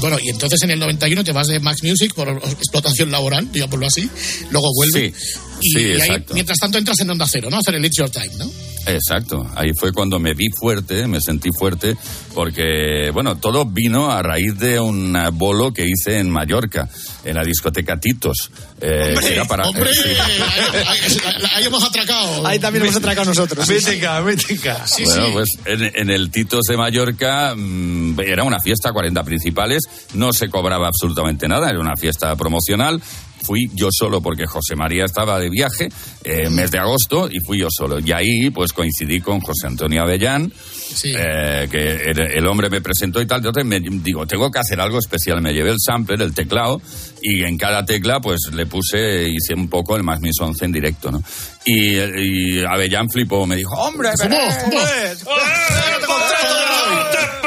[0.00, 3.86] Bueno, y entonces en el 91 te vas de Max Music por explotación laboral, digámoslo
[3.86, 4.08] así.
[4.50, 5.12] Luego vuelve.
[5.12, 5.28] Sí,
[5.60, 6.34] y, sí, y ahí, exacto.
[6.34, 7.56] mientras tanto entras en Onda Cero, ¿no?
[7.56, 8.50] A hacer el It's Your Time, ¿no?
[8.88, 11.96] Exacto, ahí fue cuando me vi fuerte, me sentí fuerte,
[12.34, 16.88] porque, bueno, todo vino a raíz de un bolo que hice en Mallorca,
[17.24, 18.50] en la discoteca Titos.
[18.80, 19.90] eh, que era para, ¡Hombre!
[19.90, 20.08] eh, sí.
[20.08, 20.42] ahí,
[20.86, 22.46] ahí- ahí hemos atracado.
[22.46, 23.66] Ahí también hemos atracado nosotros.
[23.66, 23.90] sí, sí.
[23.90, 24.86] Mítica, mítica.
[24.86, 25.30] Sí, bueno, sí.
[25.32, 29.82] pues en, en el Titos de Mallorca mm, era una fiesta, 40 principales,
[30.14, 33.00] no se cobraba absolutamente nada, era una fiesta promocional.
[33.42, 35.88] Fui yo solo porque José María estaba de viaje,
[36.24, 37.98] eh, mes de agosto, y fui yo solo.
[38.00, 41.12] Y ahí pues coincidí con José Antonio Avellán, Sí.
[41.16, 43.38] eh, que el, el hombre me presentó y tal.
[43.38, 45.40] Entonces me digo, tengo que hacer algo especial.
[45.40, 46.80] Me llevé el sampler, el teclado,
[47.22, 50.72] y en cada tecla pues le puse, hice un poco el más mis 11 en
[50.72, 51.22] directo, ¿no?
[51.64, 54.36] Y, y Avellán flipó, me dijo, hombre, ¿Cómo?
[54.64, 54.78] ¿Cómo?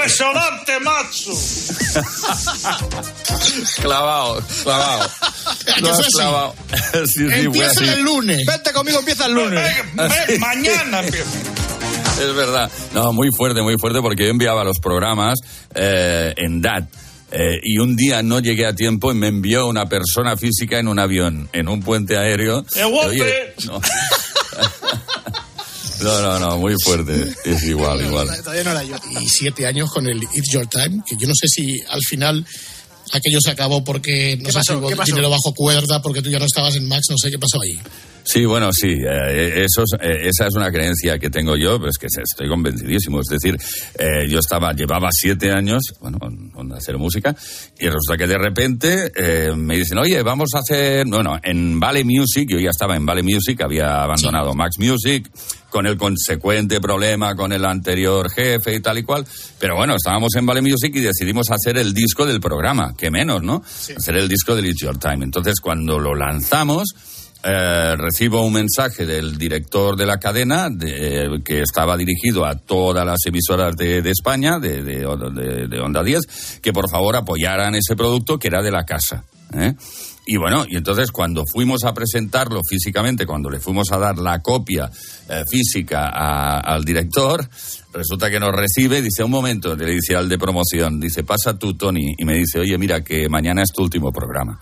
[0.05, 1.31] ¡Impresionante, macho!
[3.81, 5.09] clavado, clavado.
[5.75, 6.11] ¿Que Lo fue has así?
[6.17, 6.55] clavado.
[7.05, 8.45] sí, Empieza el lunes.
[8.45, 9.63] Vente conmigo, empieza el lunes.
[9.95, 11.29] Ven, mañana empieza.
[12.21, 12.69] Es verdad.
[12.93, 15.39] No, muy fuerte, muy fuerte, porque yo enviaba los programas
[15.75, 16.85] eh, en DAT.
[17.31, 20.87] eh, y un día no llegué a tiempo y me envió una persona física en
[20.87, 22.65] un avión, en un puente aéreo.
[23.65, 23.81] No.
[26.01, 27.33] no, no, no, muy fuerte.
[27.45, 28.27] Es igual, igual.
[28.43, 28.95] Todavía no era yo.
[29.21, 32.45] Y siete años con el It's Your Time, que yo no sé si al final
[33.13, 34.73] aquello se acabó porque no ¿Qué sé pasó?
[34.73, 35.11] si hubo ¿Qué pasó?
[35.11, 37.79] dinero bajo cuerda, porque tú ya no estabas en Max, no sé qué pasó ahí.
[38.23, 41.89] Sí, bueno, sí, eh, eso es- eh, esa es una creencia que tengo yo, pero
[41.89, 43.19] es que estoy convencidísimo.
[43.19, 43.57] Es decir,
[43.97, 47.35] eh, yo estaba, llevaba siete años, bueno, con, con hacer música,
[47.79, 52.03] y resulta que de repente eh, me dicen, oye, vamos a hacer, bueno, en Vale
[52.03, 55.27] Music, yo ya estaba en Vale Music, había abandonado Max Music,
[55.71, 59.25] con el consecuente problema con el anterior jefe y tal y cual,
[59.57, 63.41] pero bueno, estábamos en Vale Music y decidimos hacer el disco del programa, que menos,
[63.41, 63.63] ¿no?
[63.97, 65.23] Hacer el disco del It's Your Time.
[65.23, 66.89] Entonces, cuando lo lanzamos,
[67.43, 73.03] eh, recibo un mensaje del director de la cadena de- que estaba dirigido a todas
[73.03, 77.73] las emisoras de, de España, de, de- de- de Onda 10, que por favor apoyaran
[77.75, 79.23] ese producto que era de la casa.
[79.55, 79.73] ¿eh?
[80.25, 84.39] Y bueno, y entonces cuando fuimos a presentarlo físicamente, cuando le fuimos a dar la
[84.39, 84.89] copia
[85.29, 87.49] eh, física a- al director,
[87.91, 91.73] resulta que nos recibe, dice, un momento, le dice al de promoción, dice, pasa tú,
[91.73, 94.59] Tony, y me dice, oye, mira, que mañana es tu último programa.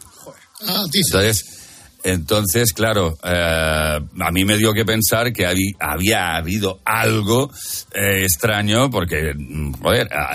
[0.68, 1.10] Ah, dice.
[1.18, 1.59] Entonces,
[2.04, 7.52] entonces, claro, eh, a mí me dio que pensar que habí- había habido algo
[7.94, 9.74] eh, extraño, porque, mm,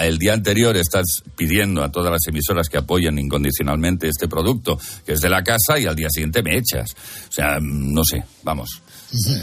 [0.00, 1.04] el día anterior estás
[1.36, 5.78] pidiendo a todas las emisoras que apoyen incondicionalmente este producto, que es de la casa,
[5.78, 6.94] y al día siguiente me echas.
[7.28, 8.82] O sea, mm, no sé, vamos.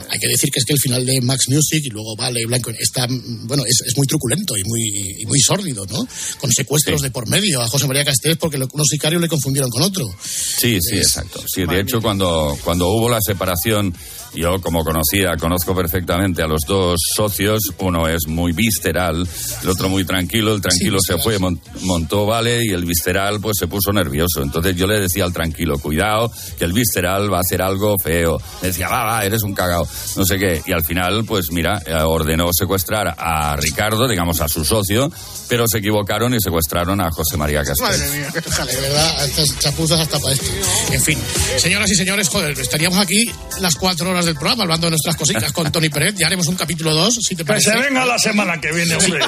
[0.09, 2.71] Hay que decir que es que el final de Max Music y luego Vale Blanco
[2.77, 6.05] está, bueno, es, es muy truculento y muy, y muy sórdido, ¿no?
[6.39, 9.69] Con secuestros de por medio a José María Castells porque lo- unos sicarios le confundieron
[9.69, 10.05] con otro.
[10.23, 11.43] Sí, sí, exacto.
[11.47, 13.93] Sí, de hecho, cuando, cuando hubo la separación,
[14.33, 19.27] yo como conocía, conozco perfectamente a los dos socios, uno es muy visceral,
[19.63, 23.57] el otro muy tranquilo, el tranquilo se fue, mon- montó vale y el visceral pues
[23.59, 24.41] se puso nervioso.
[24.41, 28.37] Entonces yo le decía al tranquilo, cuidado, que el visceral va a hacer algo feo.
[28.61, 30.61] Me decía, va, va, eres un cagao, no sé qué.
[30.65, 35.11] Y al final, pues mira, eh, ordenó secuestrar a Ricardo, digamos a su socio,
[35.47, 37.85] pero se equivocaron y secuestraron a José María Castel.
[37.87, 40.45] Madre mía, Jale, de verdad, estas chapuzas hasta para esto.
[40.91, 41.17] En fin,
[41.57, 45.51] señoras y señores, joder, estaríamos aquí las cuatro horas del programa hablando de nuestras cositas
[45.53, 46.15] con Tony Pérez.
[46.17, 47.71] Ya haremos un capítulo dos, si te Que parece.
[47.71, 49.19] se venga la semana que viene, hombre.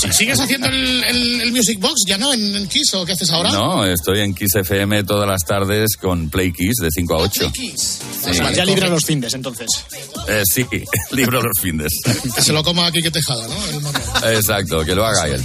[0.00, 2.02] Sí, ¿Sigues haciendo el, el- el Music Box?
[2.06, 2.32] ¿Ya no?
[2.32, 3.50] ¿En, en Kiss o qué haces ahora?
[3.52, 7.52] No, estoy en Kiss FM todas las tardes con Play Kiss de 5 a 8.
[8.22, 9.65] Pues vale, ya libra los findes, entonces.
[10.28, 10.66] Eh, sí,
[11.12, 11.92] libro los fines.
[12.34, 14.28] Que se lo coma aquí que Tejada, ¿no?
[14.30, 15.44] Exacto, que lo haga él.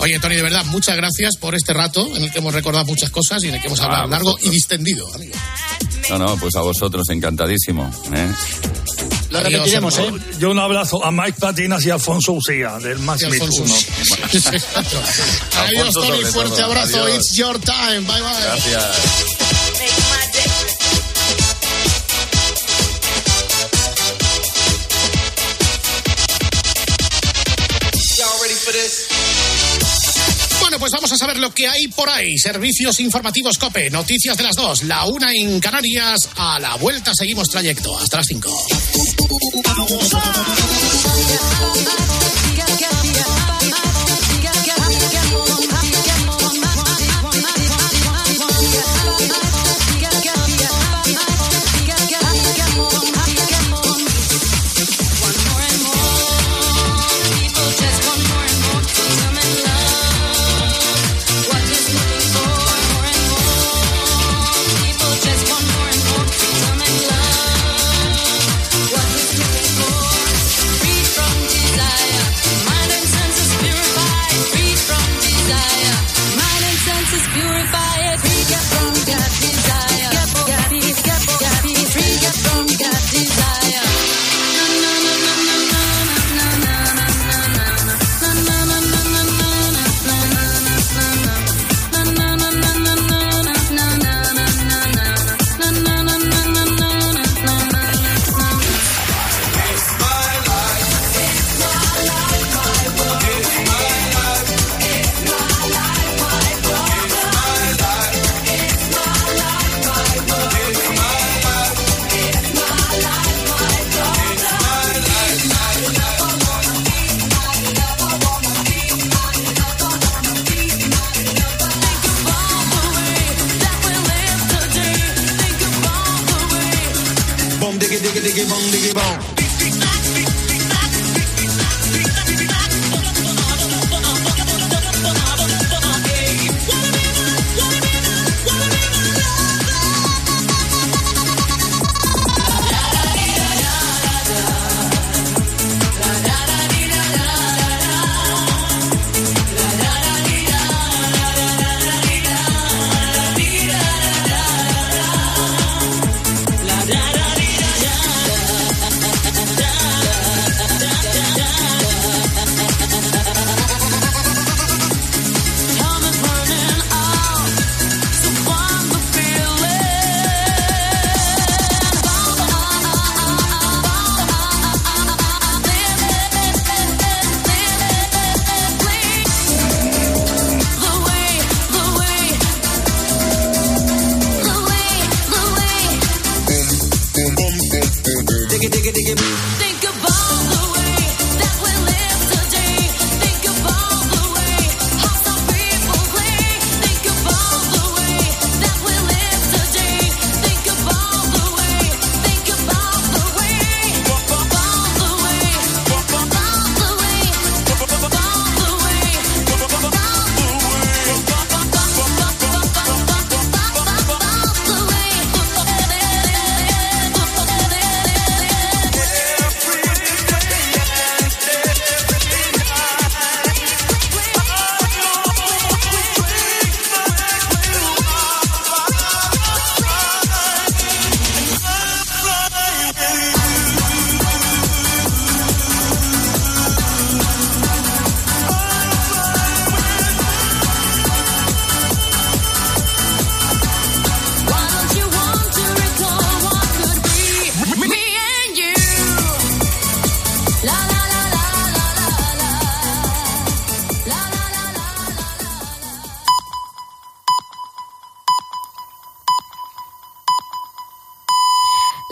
[0.00, 3.10] Oye, Tony, de verdad, muchas gracias por este rato en el que hemos recordado muchas
[3.10, 5.34] cosas y en el que hemos hablado Ah, largo y distendido, amigo.
[6.08, 7.90] No, no, pues a vosotros, encantadísimo.
[8.14, 8.32] ¿eh?
[9.28, 10.12] Lo repetiremos, ¿eh?
[10.40, 13.62] Yo un abrazo a Mike Patinas y a Alfonso Ucía, del Max Alfonso.
[13.62, 13.74] 1.
[15.66, 16.64] Adiós, Tony, fuerte todo.
[16.64, 17.02] abrazo.
[17.04, 17.16] Adiós.
[17.16, 18.00] It's your time.
[18.06, 18.42] Bye, bye.
[18.42, 20.09] Gracias.
[30.80, 32.38] Pues vamos a saber lo que hay por ahí.
[32.38, 36.28] Servicios informativos COPE, noticias de las dos, la una en Canarias.
[36.36, 37.96] A la vuelta seguimos trayecto.
[37.98, 38.50] Hasta las cinco.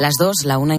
[0.09, 0.65] Las dos, la una